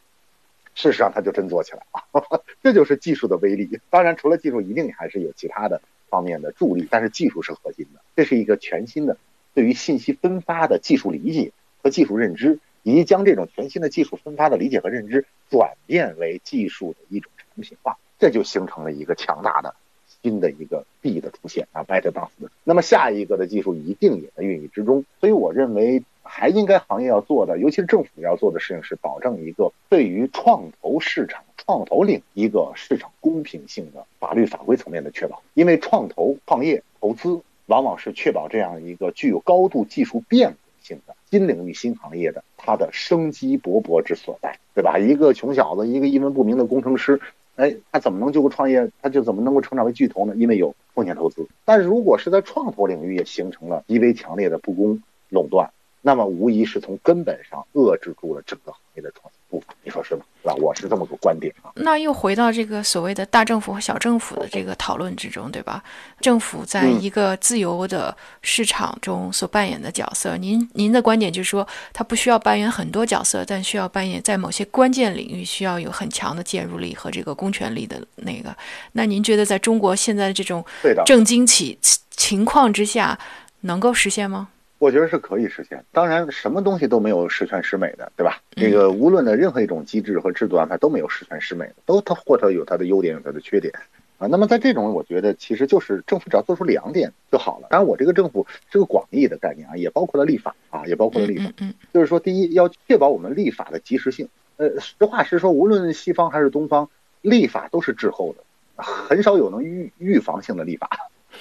[0.74, 1.84] 事实上，他就真做起来
[2.14, 2.44] 了。
[2.64, 3.80] 这就是技术的威力。
[3.90, 8.00] 当然，除了技术，一定还是有其他的方面的助力，但是技术是核心的。
[8.16, 9.18] 这是一个全新的
[9.54, 11.52] 对于信息分发的技术理解
[11.84, 19.76] 和技术认知，以及将这种全新的技术分发的理解和认知转变为技术的一种产品化，这就形成了一个强大的
[20.24, 22.30] 新的一个 B 的出现啊，Better Dance。
[22.64, 25.04] 那么下一个的技术一定也在孕育之中。
[25.20, 26.02] 所以，我认为。
[26.24, 35.42] 还应该行业要做的，尤其是政府要做的事情是保证一个对于创投市场、创投领一个市场公平性的法律法规层面的确保。
[35.54, 44.98] 因为创投创业投资往往是确保这样一个具有高度技术变革性的新领域、新行业的它的生机勃勃之所在，对吧？
[44.98, 47.20] 一个穷小子，一个一文不名的工程师，
[47.56, 48.90] 哎，他怎么能就个创业？
[49.02, 50.34] 他就怎么能够成长为巨头呢？
[50.36, 51.48] 因为有风险投资。
[51.66, 55.72] 但是如果是在创投领域也形成了极为强烈的不公垄断。
[56.02, 60.22] 那么无疑是从根本上遏制住了整个行业的创新步伐，你说是吗？
[60.42, 60.56] 是吧？
[60.56, 61.70] 我是这么个观点啊。
[61.76, 65.84] 那又回到这个所谓的大政府和小政府的这个讨论之中，对吧？
[66.20, 78.56] 政府在一个自由的市场中所扮演的角色，您您的观点就是说，它不需要扮演很多角色，但需要扮演在某些关键领域需要有很强的介入力和这个公权力的那个。
[78.94, 80.66] 那您觉得在中国现在这种
[81.06, 81.78] 政经起
[82.10, 83.20] 情况之下，
[83.62, 84.50] 能够实现吗？
[84.82, 88.42] 我觉得是可以实现，当然什么东西都没有十全十美的，对吧？
[88.56, 93.72] 这个无论的任何一种机制和制度安排都没有十全十美的，都它或者有它的优点，有它的缺点
[94.18, 94.26] 啊。
[94.26, 97.68] 那么在这种，我觉得其实就是政府只要做出两点就好了。
[97.70, 101.54] 当然，我这个政府是个广义的概念啊，也包括了立法啊，也包括了立法。
[101.60, 104.28] 嗯，就是说，第一要确保我们立法的及时性。
[104.58, 106.90] 呃，实话实说，无论西方还是东方，
[107.22, 110.90] 立法都是滞后的，很少有能预预防性的立法，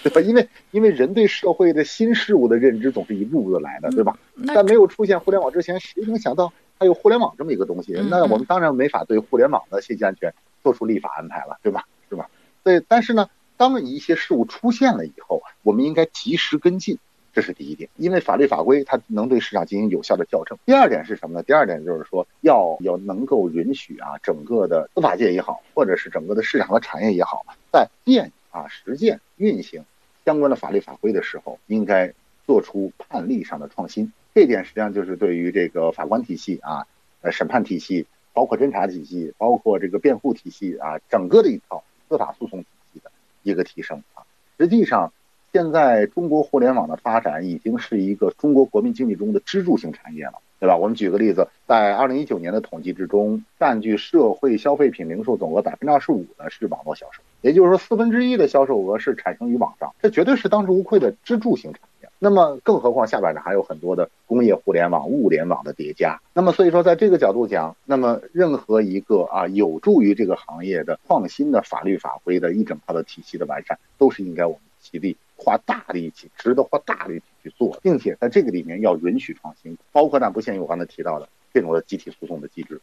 [0.05, 0.21] 对吧？
[0.21, 4.19] 因为因为人对社会的新事物的认知总是一步步的来的，对吧？
[4.47, 7.93] 在没有出现互联网之前，谁能想到还有互联网这么一个东西？
[8.09, 10.33] 那我们当然没法对互联网的信息安全
[10.63, 11.85] 做出立法安排了，对吧？
[12.09, 12.29] 是吧？
[12.63, 16.99] 对，但是呢，当一些事物出现了以后，我们应该及时跟进。
[17.33, 20.59] 这是第一点，因为法律法规它能对市场进行有效的校正。
[20.67, 21.45] 第二点是什么呢？
[21.45, 29.85] 第二点就是说要要能够允许啊，整个的司法界也好，或者是整个的市场和产业也好，在变啊实践运行
[30.25, 32.12] 相关的法律法规的时候，应该
[32.47, 34.12] 做出判例上的创新。
[34.35, 36.87] 这点实际上就是对于这个法官体系啊、
[37.23, 43.11] 呃审判体系，包括侦查体系，包括这个辩护体系啊，整个的一套司法诉讼体系的
[43.43, 44.23] 一个提升啊。
[44.59, 45.12] 实际上。
[45.53, 50.77] 现在中国互联网的发展已经是一个中国国民经济中的支柱性产业了，对吧？
[50.77, 62.11] 我们举个例子，在二零一九年的统计之中，占据社会消费品零售总额百分之二十五的是网络销售，也就是说四分之一的销售额是产生于网上，这绝对是当之无愧的支柱型产业。
[62.19, 66.21] 那么，更何况下边呢还有很多的工业互联网、物联网的叠加。
[66.35, 75.17] 那么，所以说在这个角度讲，那么任何一个啊有助于这个行业的创新的法律法规的一整套的体系的完善，都是应该我们极力。
[75.43, 82.80] 花大力气，值得花大力气去做，并且在这个里面要允许创新，包括但不限于我刚才提到的这种的集体诉讼的机制。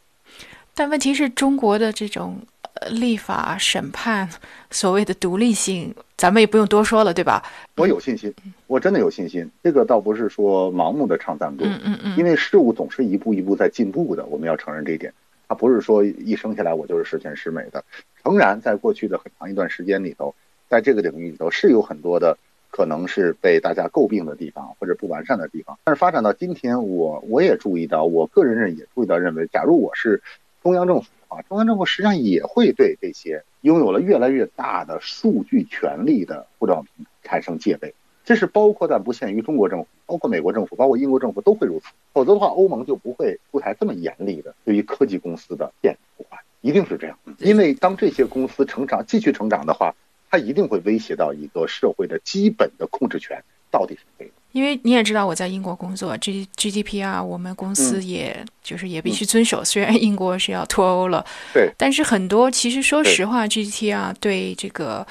[0.74, 2.38] 但问题是中国的这种
[2.74, 4.28] 呃立法审判
[4.70, 7.42] 所谓的独立性，咱们也不用多说了，对吧？
[7.76, 8.32] 我有信心，
[8.66, 9.50] 我真的有信心。
[9.62, 15.12] 这个倒不是说盲目的唱赞歌，嗯嗯嗯，因为事物总是一步一步在进步的，我们要承认这一点。
[15.48, 17.82] 它不是说一生下来我就是十全十美的。
[18.22, 20.34] 诚然，在过去的很长一段时间里头，
[20.68, 22.36] 在这个领域里头是有很多的。
[22.70, 30.22] 可能是被大家诟病的地方或者不完善的地方，但是发展到今天，我我也注意到，我个人认也注意到，认为，假如我是
[30.62, 37.94] 中央政府啊，中央政府实际上也会对这些拥有了越来越大的数据权利的互联网平台产生戒备。
[38.24, 41.86] 这是包括但不限于中国政府，包括美国政府，包括英国政府都会如此。
[42.12, 47.18] 否则的话，欧盟就不会出台这么严厉的对于科技公司的限制管，一定是这样。
[47.38, 49.94] 因为当这些公司成长继续成长的话。
[50.30, 54.32] 它一定会威胁到一个社会的基本的控制权到底是谁的？
[54.52, 59.62] 因为你也知道我在英国工作，G G D P 啊我们公司也就是也必须遵守。
[59.64, 65.06] 虽然英国是要脱欧了，对，但是很多其实说实话，G D P 啊对这个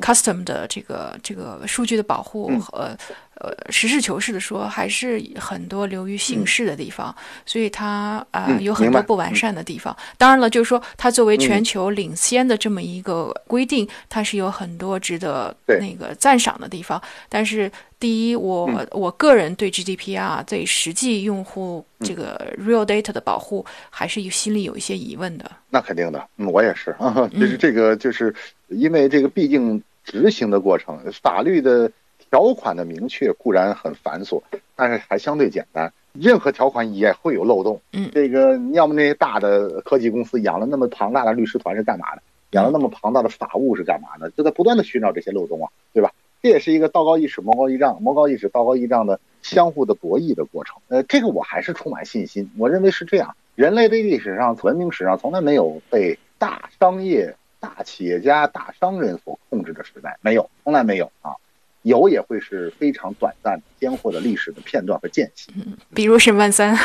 [0.00, 2.96] custom 的这个这个数据的保护和。
[3.42, 7.12] 呃，实事求是的说，还是很多流于形式的地方，
[7.44, 9.96] 所以它啊有很多不完善的地方。
[10.16, 17.02] 当然了，就是说它作为全球领先的这么一个规定，它是有很多值得那个赞赏的地方。
[17.28, 17.68] 但是，
[17.98, 25.50] 第一，我我个人对 GDPR 对实际用户这个 real data 的保护，还是心里有一些疑问的。
[25.68, 26.94] 那肯定的，我也是。
[27.40, 28.32] 就是这个，就是
[28.68, 31.90] 因为这个，毕竟执行的过程，法律的。
[32.32, 34.40] 条款的明确固然很繁琐，
[34.74, 35.92] 但是还相对简单。
[36.14, 37.78] 任何条款也会有漏洞。
[37.92, 42.22] 嗯，这个要么那些大的科技公司养了那么庞大的律师团是干嘛的？
[42.52, 44.30] 养了那么庞大的法务是干嘛的？
[44.30, 46.10] 就在不断的寻找这些漏洞啊，对吧？
[46.42, 50.78] 这也是一个道高一尺，魔高一丈，魔高一尺，道高一丈的相互的博弈的过程。
[50.88, 52.50] 呃，这个我还是充满信心。
[52.56, 53.36] 我认为是这样。
[53.56, 61.36] 人类的历史上、文明史上从来没有被大商业、大企业家、大商人所控制的时代，没有，从来没有啊。
[61.82, 65.52] 有也会是非常短暂的、鲜活的历史的片段和间隙，
[65.94, 66.76] 比如沈万三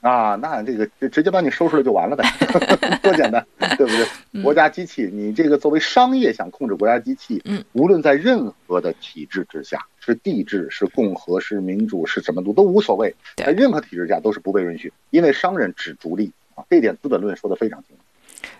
[0.00, 2.24] 啊，那这个直直接把你收拾了就完了呗，
[3.00, 3.46] 多简单，
[3.76, 3.92] 对不
[4.32, 4.42] 对？
[4.42, 18.02] 国家机器，你这个作为商业想控制国家机器，嗯，无论在任何的体制之下，是帝制、是共和、是民主、是什么都都无所谓，在任何体制下都是不被允许，因为商人只逐利啊，这点《资本论》说的非常清楚。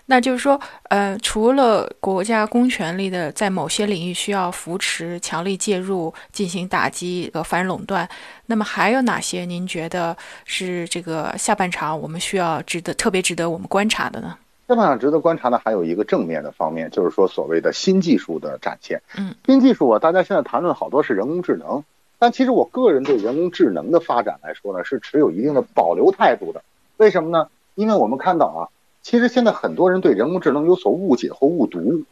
[0.05, 8.07] 那就是说，呃，除了国家公权力的在某些领域需要扶持、强力介入、进行打击和反垄断，
[8.47, 14.35] 那么还有哪些您觉得是这个下半场我们需要值得特别值得我们观察的呢？
[14.67, 19.01] 下半场值得观察的还有一个正面的方面，就是说所谓的新技术的展现。
[19.17, 21.81] 嗯，新技术啊，大家现在谈论好多是人工智能，
[22.19, 26.61] 但其实我个人对人工智能的发展来说呢，是持有一定的保留态度的。
[26.97, 27.47] 为什么呢？
[27.75, 28.67] 因为我们看到啊。
[29.03, 32.03] 其实现在很多人对人工智能有所误解或误读，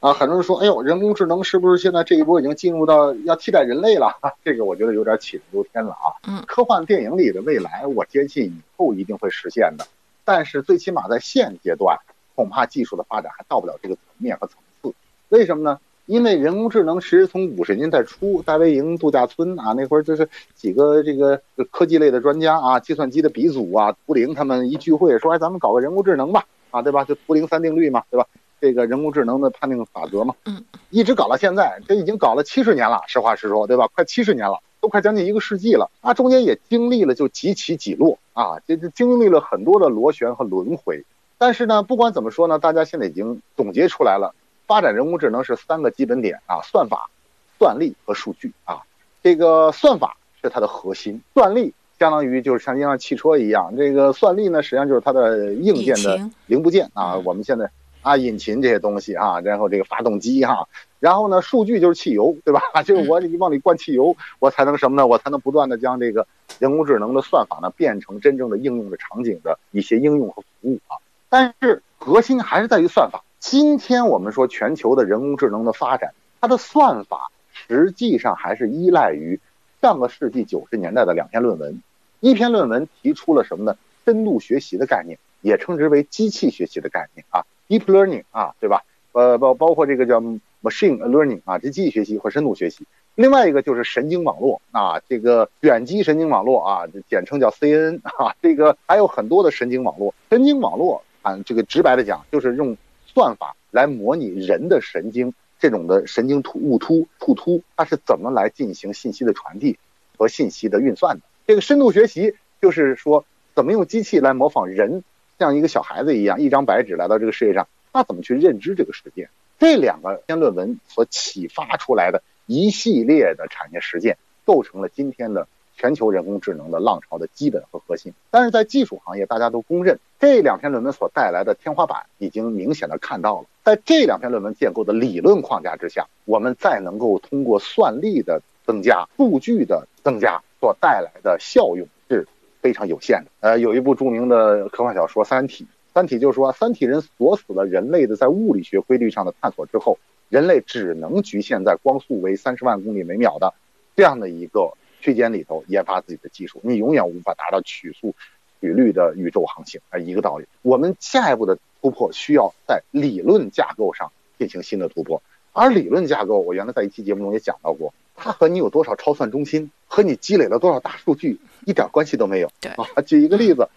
[0.00, 4.18] 啊，很多人说，哎呦，人工智能是不是现在这一波已经进入到要替代人类了？
[4.44, 6.10] 这个我觉得有点杞人忧天了啊。
[6.26, 9.86] 嗯，科幻电影里的未来，我坚信以后一定会实现的，
[10.24, 11.98] 但是最起码在现阶段，
[12.34, 14.92] 恐怕技术的发展还到不了这个层面和层次。
[15.28, 15.78] 为什么呢？
[16.10, 21.40] 因为人工智能其实从五十年代初，大卫营度假村啊，那会儿就是几个这个
[21.70, 27.04] 科技类的专家啊，计算机的鼻祖啊，图灵他们一聚会说，哎，咱们搞个人工智能吧，啊，对吧？
[27.04, 28.26] 就图灵三定律嘛，对吧？
[28.60, 33.86] 这个人工智能的判定法则嘛，嗯，一直搞到现在，这已经搞了七十年了，实话实说，对吧？
[33.94, 41.04] 快七十年了，都快将近一个世纪了，啊，中间也经历了就几起几落啊，这这经历了很多的螺旋和轮回。
[41.38, 44.34] 但是呢，不管怎么说呢，大家现在已经总结出来了。
[44.70, 47.10] 发展人工智能是三个基本点啊，算法、
[47.58, 48.78] 算力和数据啊。
[49.20, 57.16] 这个算法是它的核心，算力相当于就是像像汽车一样，这个算力呢实际上就是它的硬件的零部件啊。
[57.16, 57.68] 我们现在
[58.02, 60.68] 啊，引擎这些东西啊，然后这个发动机哈，
[61.00, 62.60] 然后呢，数据就是汽油，对吧？
[62.84, 65.04] 就 是我往里灌汽油，我才能什么呢？
[65.04, 66.24] 我才能不断的将这个
[66.60, 70.94] 人工智能的算法呢变成真正的应用的场景的一些应用和服务啊。
[71.28, 73.20] 但是核心还是在于算法。
[73.40, 76.12] 今天我们说全球的人工智能的发展，
[76.42, 79.40] 它的算法实际上还是依赖于
[79.80, 81.82] 上个世纪九十年代的两篇论文。
[82.20, 83.78] 一篇论文提出了什么呢？
[84.04, 88.84] 深度学习的概念，也称之为机器学习的概念啊，deep learning 啊，对吧？
[89.12, 92.84] 呃，包包括这个叫 machine learning 啊，这机器学习和深度学习。
[93.14, 100.14] 另外一个就是神经网络啊，这个远基神经网络啊，简称叫 CNN 啊，这个还有很多的神经网络。
[100.28, 102.76] 神经网络啊，这个直白的讲就是用。
[103.12, 109.78] 算法来模拟人的神经这种的神经突物突突突，它是怎么来进行信息的传递
[110.16, 111.22] 和信息的运算的？
[111.46, 115.02] 这个深度学习就是说，怎么用机器来模仿人，
[115.38, 119.28] 像一个小孩子一样，一张白纸来到这个世界上，他怎么去认知这个世界？
[119.58, 125.48] 这两个篇论文所启发出来的一系列的产业实践，构成了今天的。
[125.80, 133.46] 全球人工智能的浪潮的基本和核心，但是在技术行业，大家都公认这两篇论文所带来的天花板已经明显的看到了。
[133.64, 142.28] 在这两篇论文建构的理论框架之下，我们再能够通过算力的增加、数据的增加所带来的效用是
[142.60, 143.30] 非常有限的。
[143.40, 145.64] 呃，有一部著名的科幻小说《三体》，
[145.94, 153.54] 《三体》就说三体人锁死了人类的在物理学规律上的探索之后，人类只能局限在光速为三十万公里每秒的
[153.96, 154.74] 这样的一个。
[155.00, 158.14] 区间里头研发自己的技术，你永远无法达到曲速、
[158.60, 160.44] 曲率的宇宙航行啊，一个道理。
[160.62, 165.22] 我们下一步的突破需要在理论架构上进行新的突破，
[165.52, 172.50] 而理论架构，我原来在一期节目中也讲到过，它和你有多少超算中心，和你积累了多少大数据一点关系都没有。
[172.60, 173.68] 对啊，举一个例子，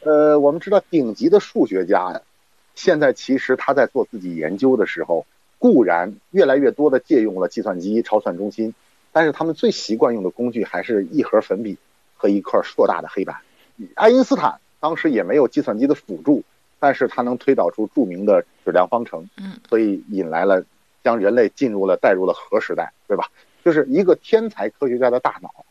[0.00, 2.20] 呃，我们知道顶级的数学家呀，
[2.74, 5.26] 现在其实他在做自己研究的时候，
[5.58, 8.74] 固然越来越多的借用了计算机、超算中心。
[9.16, 11.78] 但是他们最习惯用的工具还是一盒粉笔
[12.18, 13.34] 和一块硕大的黑板。
[13.94, 16.44] 爱因斯坦当时也没有计算机的辅助，
[16.78, 20.62] 但是他能推导出著名的质量方程，嗯，所以引来了
[21.02, 23.30] 将人类进入了带入了核时代，对吧？
[23.64, 25.64] 就是一个天才科学家的大脑，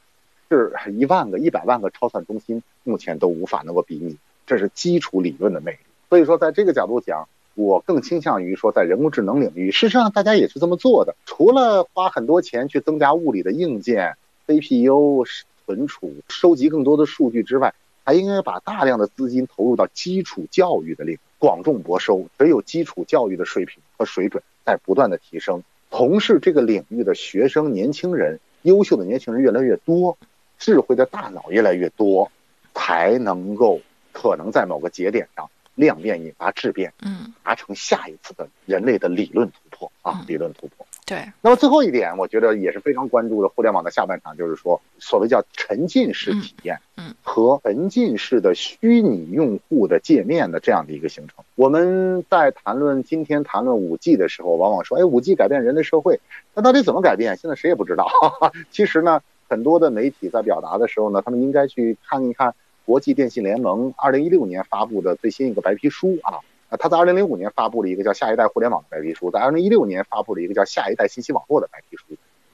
[0.50, 4.18] 是一万个、一百万个超算中心目前都无法能够比拟，
[4.48, 5.78] 这是基础理论的魅力。
[6.10, 7.30] 所以说，在这个角度讲。
[7.56, 11.16] 我更倾向于说，在人工智能领域，事实上大家也是这么做的。
[11.26, 15.26] 除了花很多钱去增加物理的硬件、CPU、
[15.66, 22.28] 存储、收集更多的数据之外，还应该把大量的资金投入到基础教育的领域，广种博收。
[22.38, 30.18] 只有基础教育的水平和水准在不断的提升，从事这个领域的学生、年轻人、优秀的年轻人越来越多，
[30.60, 32.30] 智慧的大脑越来越多，
[32.74, 33.80] 才能够
[34.12, 35.50] 可能在某个节点上。
[35.76, 40.86] 量变引发质变，嗯，达成下一次的人类的理论突破啊，理论突破。
[41.06, 41.24] 对。
[41.42, 51.44] 那么最后一点，我觉得也是非常关注的，互联网的下半场就是说，所谓叫沉浸式体验，嗯，和沉浸式的虚拟用户的界面的这样的一个形成。
[51.56, 56.20] 我们在谈论今天谈论五 G 的时候，往往说，哎，五 G 改变人类社会，
[56.56, 57.38] 那到底怎么改变？
[57.38, 58.08] 现在谁也不知道。
[58.72, 62.56] 其实呢，很多的媒体在表达的时候呢，他们应该去看一看。
[62.86, 72.04] 国际电信联盟二零一六年发布的最新一个白皮书啊，啊，他在二零零五年发布了一个叫《下一代互联网》的白皮书，在二零一六年发布了一个叫《下一代信息网络》的白皮书，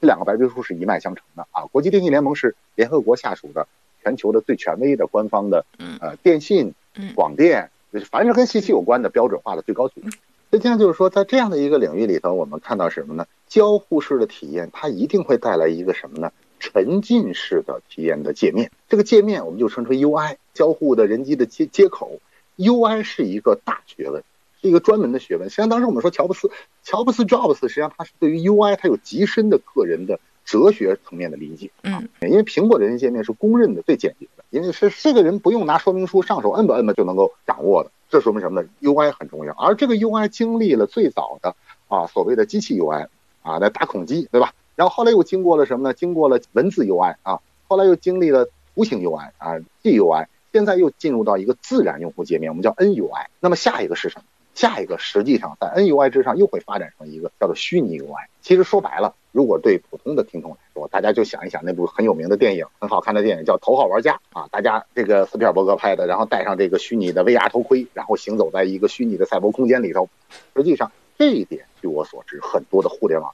[0.00, 1.66] 这两个白皮书是一脉相承的啊。
[1.66, 3.68] 国际电信联盟是联合国下属的
[4.02, 5.64] 全球的最权威的官方的
[6.00, 6.74] 呃电信、
[7.14, 7.70] 广电，
[8.10, 10.10] 凡是跟信息有关的标准化的最高组织。
[10.50, 13.26] 实际上就是说，在这样的一个领域里头，我们看到什么呢？
[13.48, 16.30] 交互式的体验，它一定会带来一个什么呢？
[16.62, 22.20] 沉浸式的体验的界面，这个界面我们就称之为 UI，交互的人机的接接口。
[22.56, 24.22] UI 是一个大学问，
[24.60, 25.50] 是一个专门的学问。
[25.50, 26.52] 实际上，当时我们说乔布斯，
[26.84, 31.72] 乔布斯 Jobs，实际上他是对于 UI，他有极深的个人的哲学层面的理解。
[31.82, 37.90] 嗯，因为苹果的人界面是公认的最简洁的，因为是这个人不用拿说明书上手摁吧摁吧就能够掌握的。
[38.08, 41.56] 这说明什么呢？UI 很重要，而这个 UI 经历了最早的
[41.88, 43.08] 啊所谓的机器 UI。
[43.42, 44.52] 啊，那打孔机，对吧？
[44.76, 45.94] 然后后来又经过了什么呢？
[45.94, 53.26] 经过了文字 UI 啊，后来又经历了图形 UI 啊，GUI，现在又进入到一个自然用户界面，我们叫 NUI。
[53.40, 54.24] 那么下一个是什么？
[54.54, 58.26] 下一个实际上在 NUI 之上又会发展成一个叫做虚拟 UI。
[58.42, 70.10] 其实说白了，如果对普通的听众来说，大家就想一想那部很有名的电影，很好看的电影叫《头号玩家》啊，大家这个斯皮尔伯格拍的，然后戴上这个虚拟的 VR 头盔，然后行走在一个虚拟的赛博空间里头。
[70.54, 73.32] 实际上这一点，据我所知，很多的互联网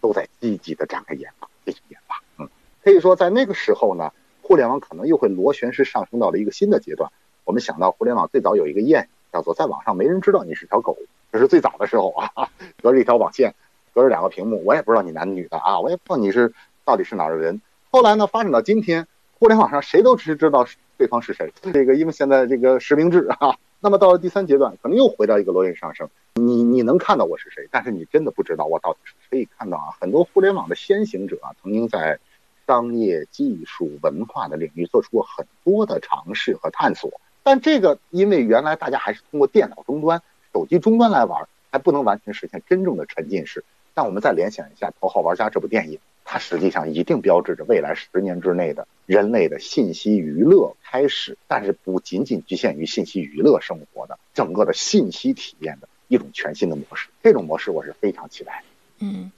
[0.00, 2.22] 都在积极的展开研发，进行研发。
[2.38, 2.48] 嗯，
[2.82, 7.10] 可以说在那个时候呢，互联网可能又会螺旋式上升到了一个新的阶段。
[7.44, 9.08] 我们想到互联网最早有一个谚语。
[9.32, 10.98] 叫做在网上没人知道你是条狗，
[11.30, 12.50] 这是最早的时候啊，
[12.82, 13.54] 隔着一条网线，
[13.94, 16.52] 隔着两个屏幕，我也不知道你男女的啊，我也不知道你是
[16.84, 17.60] 到底是哪儿的人。
[17.92, 19.06] 后来呢，发展到今天，
[19.38, 20.66] 互联网上谁都只知道
[20.98, 21.52] 对方是谁。
[21.72, 26.08] 这个因为现在这个实名制啊，那么到了第三阶段，可能又回到一个螺旋上升。
[26.34, 29.28] 你你能看到我是谁，但是你真的不知道我到底是谁。
[29.30, 32.18] 可以看到啊，很多互联网的先行者啊，曾经在
[32.66, 37.10] 商业、技术、文化的领域做出过很多的尝试和探索。
[37.42, 40.20] 但这个，因为原来大家还是通过电脑终端、
[40.52, 43.64] 手机终端来玩，还不能完全实现真正的沉浸式。
[43.94, 45.98] 但我们再联想一下《头号玩家》这部电影，
[46.32, 57.08] 它实际上一定标志着未来十年之内的人类的信息娱乐开始，但是不仅仅局限于信息娱乐生活的整个的信息体验的一种全新的模式。
[57.20, 58.62] 这种模式我是非常期待。
[59.00, 59.32] 嗯。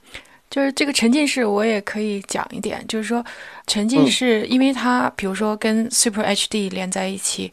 [0.51, 3.25] 就是这个沉浸式，我也可以讲一点，就是说，
[3.65, 7.51] 沉浸式，因为它比如说跟 Super HD 连在一起。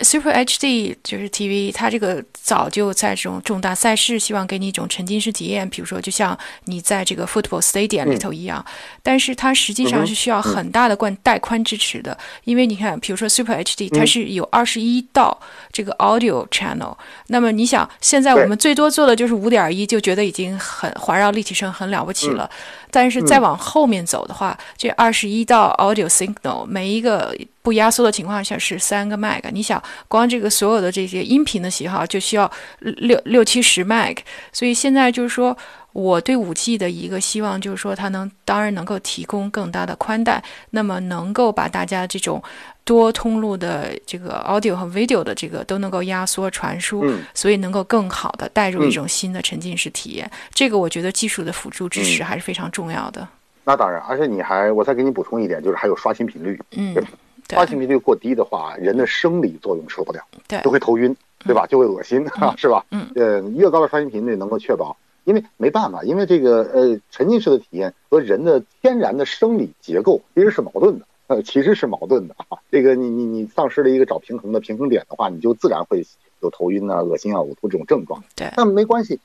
[0.00, 8.62] Super HD 就是 TV，它这个早就在这种重大赛事，希望给你一种沉浸式体验，比如说就像你在这个 Football Stadium 里头一样。
[9.02, 15.40] 但是它实际上是需要很大的宽带宽支持的，因为你看，比如说 Super HD，它是有二十一道
[15.72, 16.94] 这个 Audio Channel。
[17.28, 22.50] 那么你想，现在我们最多做的就是五点一，就觉得已经很环绕立体声很了不起了。
[22.90, 27.34] 但是再往后面走的话，这二十一道 Audio Signal 每一个。
[27.66, 32.48] 不压缩的情况下是三个麦克，你想光这个所有的这些音频的喜好就需要
[32.78, 35.56] 六六七十麦克，所以现在就是说
[35.92, 40.40] 我对五 G 的一个希望就是说它能当然能够提供更大的宽带，
[40.70, 42.40] 那么能够把大家这种
[42.84, 47.04] 多通路的这个 audio 和 video 的这个都能够压缩传输，
[47.34, 50.30] 所以能够更好的带入一种新的沉浸式体验。
[50.54, 53.26] 这个我觉得技术的辅助支持还是非常重要的。
[53.64, 56.94] 那当然，而且你还我再给你补充一点，就是还有刷新频率，嗯。
[57.54, 61.66] 刷新频率过低的话，人的生理作用受不了，对，就会头晕，对吧？
[61.66, 62.26] 就会恶心，
[62.58, 62.84] 是吧？
[62.90, 72.58] 嗯，呃，越高的刷新频率能够确保，因为没办法，因为这个呃沉浸式的体验和人的天然的生理结构其实是矛盾的，呃， 其实是矛盾的啊。
[72.70, 76.04] 这个你你你丧失了一个找平衡的平衡点的话，你就自然会
[76.40, 78.22] 有头晕啊、恶心啊、呕吐这种症状。
[78.34, 79.20] 对，但没关系。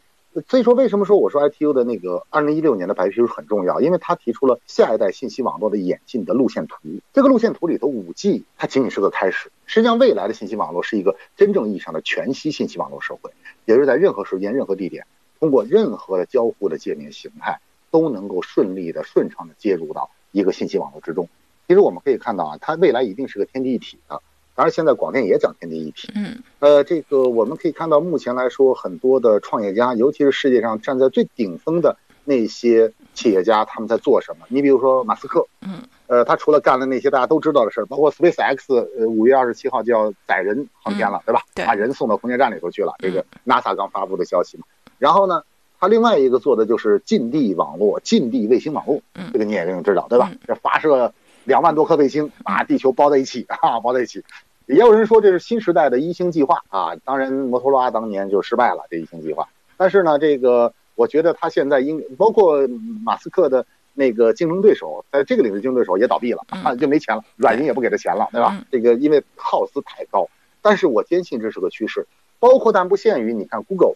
[0.47, 3.81] 所以说，为什么说我说 ITU 的那个二零一六年的白皮书很重要？
[3.81, 6.77] 因为它提出了下一代信息网络的演进的路线图。
[7.11, 9.51] 这个路线图里头，五 G 它仅仅是个开始。
[9.65, 13.31] 实际上，未来的信息网络是一个真正意义上的全息信息网络社会，
[13.65, 15.05] 也就是在任何时间、任何地点，
[15.41, 17.59] 通过任何的交互的界面形态，
[17.91, 21.27] 都能够顺利的、顺畅的接入到一个信息网络之中。
[21.67, 24.21] 其实我们可以看到啊，它未来一定是个天地一体的。
[24.61, 26.07] 当然，现在广电也讲天地一体。
[26.13, 34.45] 嗯，呃，这个我们可以看到，目前来说，很多的创业家，尤其是世界上站在最顶峰的那些企业家，他们在做什么？
[34.49, 41.41] 你比如说马斯克，嗯，呃，他除了干了那些大家都知道的事儿，包括 SpaceX，呃，五月二十七号就要载人航天了，对吧？
[41.55, 42.93] 对，把人送到空间站里头去了。
[42.99, 44.65] 这个 NASA 刚发布的消息嘛。
[44.99, 45.41] 然后呢，
[45.79, 49.01] 他另外一个做的就是近地网络、近地卫星网络。
[49.15, 50.31] 嗯，这个你也定知道，对吧？
[50.45, 51.11] 这发射。
[51.43, 54.23] 两万多颗卫星把地球包在一起啊，包在一起。
[54.65, 56.95] 也有人说这是新时代的一星计划啊。
[57.03, 59.47] 当然，摩托罗拉当年就失败了这一星计划。
[59.77, 62.67] 但是呢，这个我觉得他现在应包括
[63.03, 68.63] 马斯克的那个竞争对手，在这个领域竞争对手也倒闭了啊，就没钱了，软银也不给他钱了，对吧？
[68.71, 70.27] 这个因为耗资太高。
[70.61, 72.07] 但是我坚信这是个趋势。
[72.39, 73.93] 包括但不限于，你看 Google，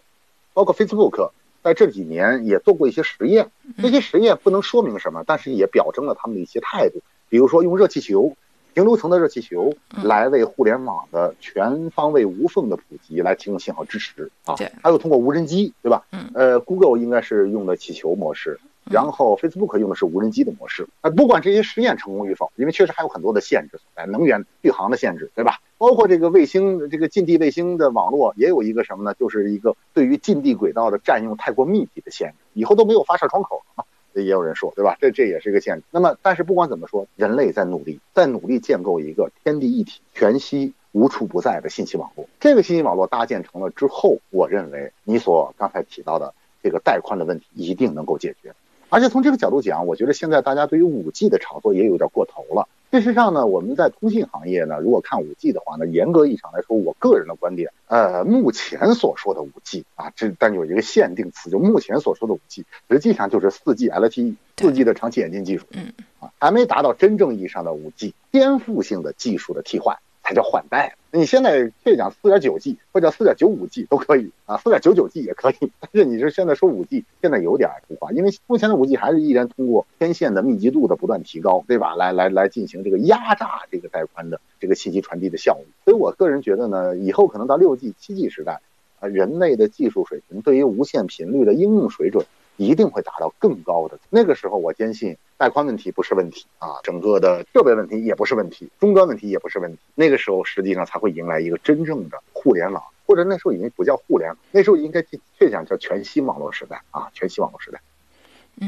[0.54, 1.30] 包括 Facebook，
[1.64, 3.50] 在这几年也做过一些实验。
[3.82, 7.02] 这些实验不能说明什么，但是也表征了他们的一些态度。
[7.28, 8.36] 比如说用热气球，
[8.76, 9.72] 平流层的热气球
[10.04, 14.54] 来为互联网的全方位无缝的普及来提供信号支持啊。
[14.54, 16.04] 对，还有通过无人机，对吧？
[16.12, 16.30] 嗯。
[16.34, 20.86] 呃，Google 应该是用的气球模式，然后 Facebook 用的是无人机的模式。
[21.00, 25.58] 啊，不管这些实验成功与否，因为确实还有很多的限制所在，能源续航的限制，对吧？
[25.78, 29.14] 包括这个卫星，这个近地卫星的网络也有一个什么呢？
[29.14, 33.86] 就是一个对于近地轨道的占用太过密集的限制，以后都没有发射窗口了。
[34.22, 34.96] 也有人说，对吧？
[35.00, 35.84] 这这也是一个限制。
[35.90, 42.28] 那么，但是不管怎么说，人类在努力，在努力建构一个天地一体、全息、无处不在的信息网络。
[42.40, 48.54] 这个信息网络搭建成了之后，我认为你所刚才提到的这个带宽的问题一定能够解决。
[48.88, 52.68] 而且从这个角度讲，我觉得现在大家对于五 G 的炒作也有点过头了。
[52.92, 69.98] 事实上呢，我们在通信行业呢，如果看五 G 的话呢，严格意义上来说，我个人的观点，呃，目前所说的五 G 啊，这但有一个限定词，就目前所说的五 G，实际上就是四 G LTE，四 G 的长期演进技术，嗯，啊，还没达到真正意义上的五 G 颠覆性的技术的替换。
[70.26, 70.96] 才叫换代。
[71.12, 75.72] 你现在确讲四点九 G 或者四点九五 G 都可以啊，四点九九 G 也可以。
[75.80, 81.94] 但是你是现在说五 G，现在有点浮夸，因为目前的五 G 还是依然通过天线的密集度的不断提高，对吧？
[81.94, 85.66] 来来来进行这个压榨这个带宽的这个信息传递的效率。
[85.84, 88.60] 所以我个人觉得呢，以后可能到六 G、七 G 时代，
[88.98, 92.26] 啊，人类的技术水平对于无线频率的应用水准。
[92.56, 99.78] 一定会达到更高的那个时候，我坚信带宽问题不是问题啊，整个的设备问题也不是问题，终端问题也不是问题。
[99.94, 105.02] 那个时候实际上才会迎来一个真正的互联网，或者那时候已经不叫互联网，那时候应该
[105.38, 107.80] 确讲叫全息网络时代啊，全息网络时代。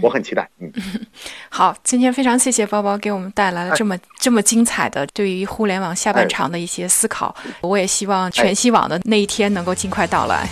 [0.03, 0.47] 我很期待。
[0.59, 0.70] 嗯，
[1.49, 7.34] 好，今天非常谢谢包包给我们带来了这么这么精彩的对于互联网下半场的一些思考。
[7.62, 10.47] 我也希望全息网的那一天能够尽快到来。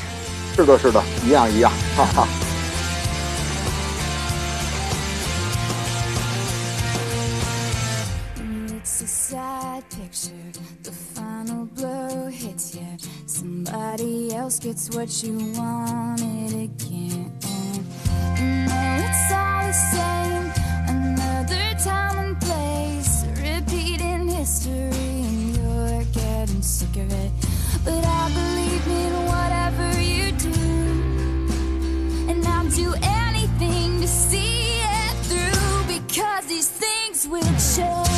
[0.54, 2.45] 是的，是的，一样一样，哈哈。
[14.46, 17.32] else gets what you wanted again.
[18.68, 20.46] No, it's all the same,
[20.86, 27.32] another time and place, repeating history, and you're getting sick of it.
[27.84, 30.62] But I believe in whatever you do,
[32.30, 38.15] and I'll do anything to see it through because these things will change.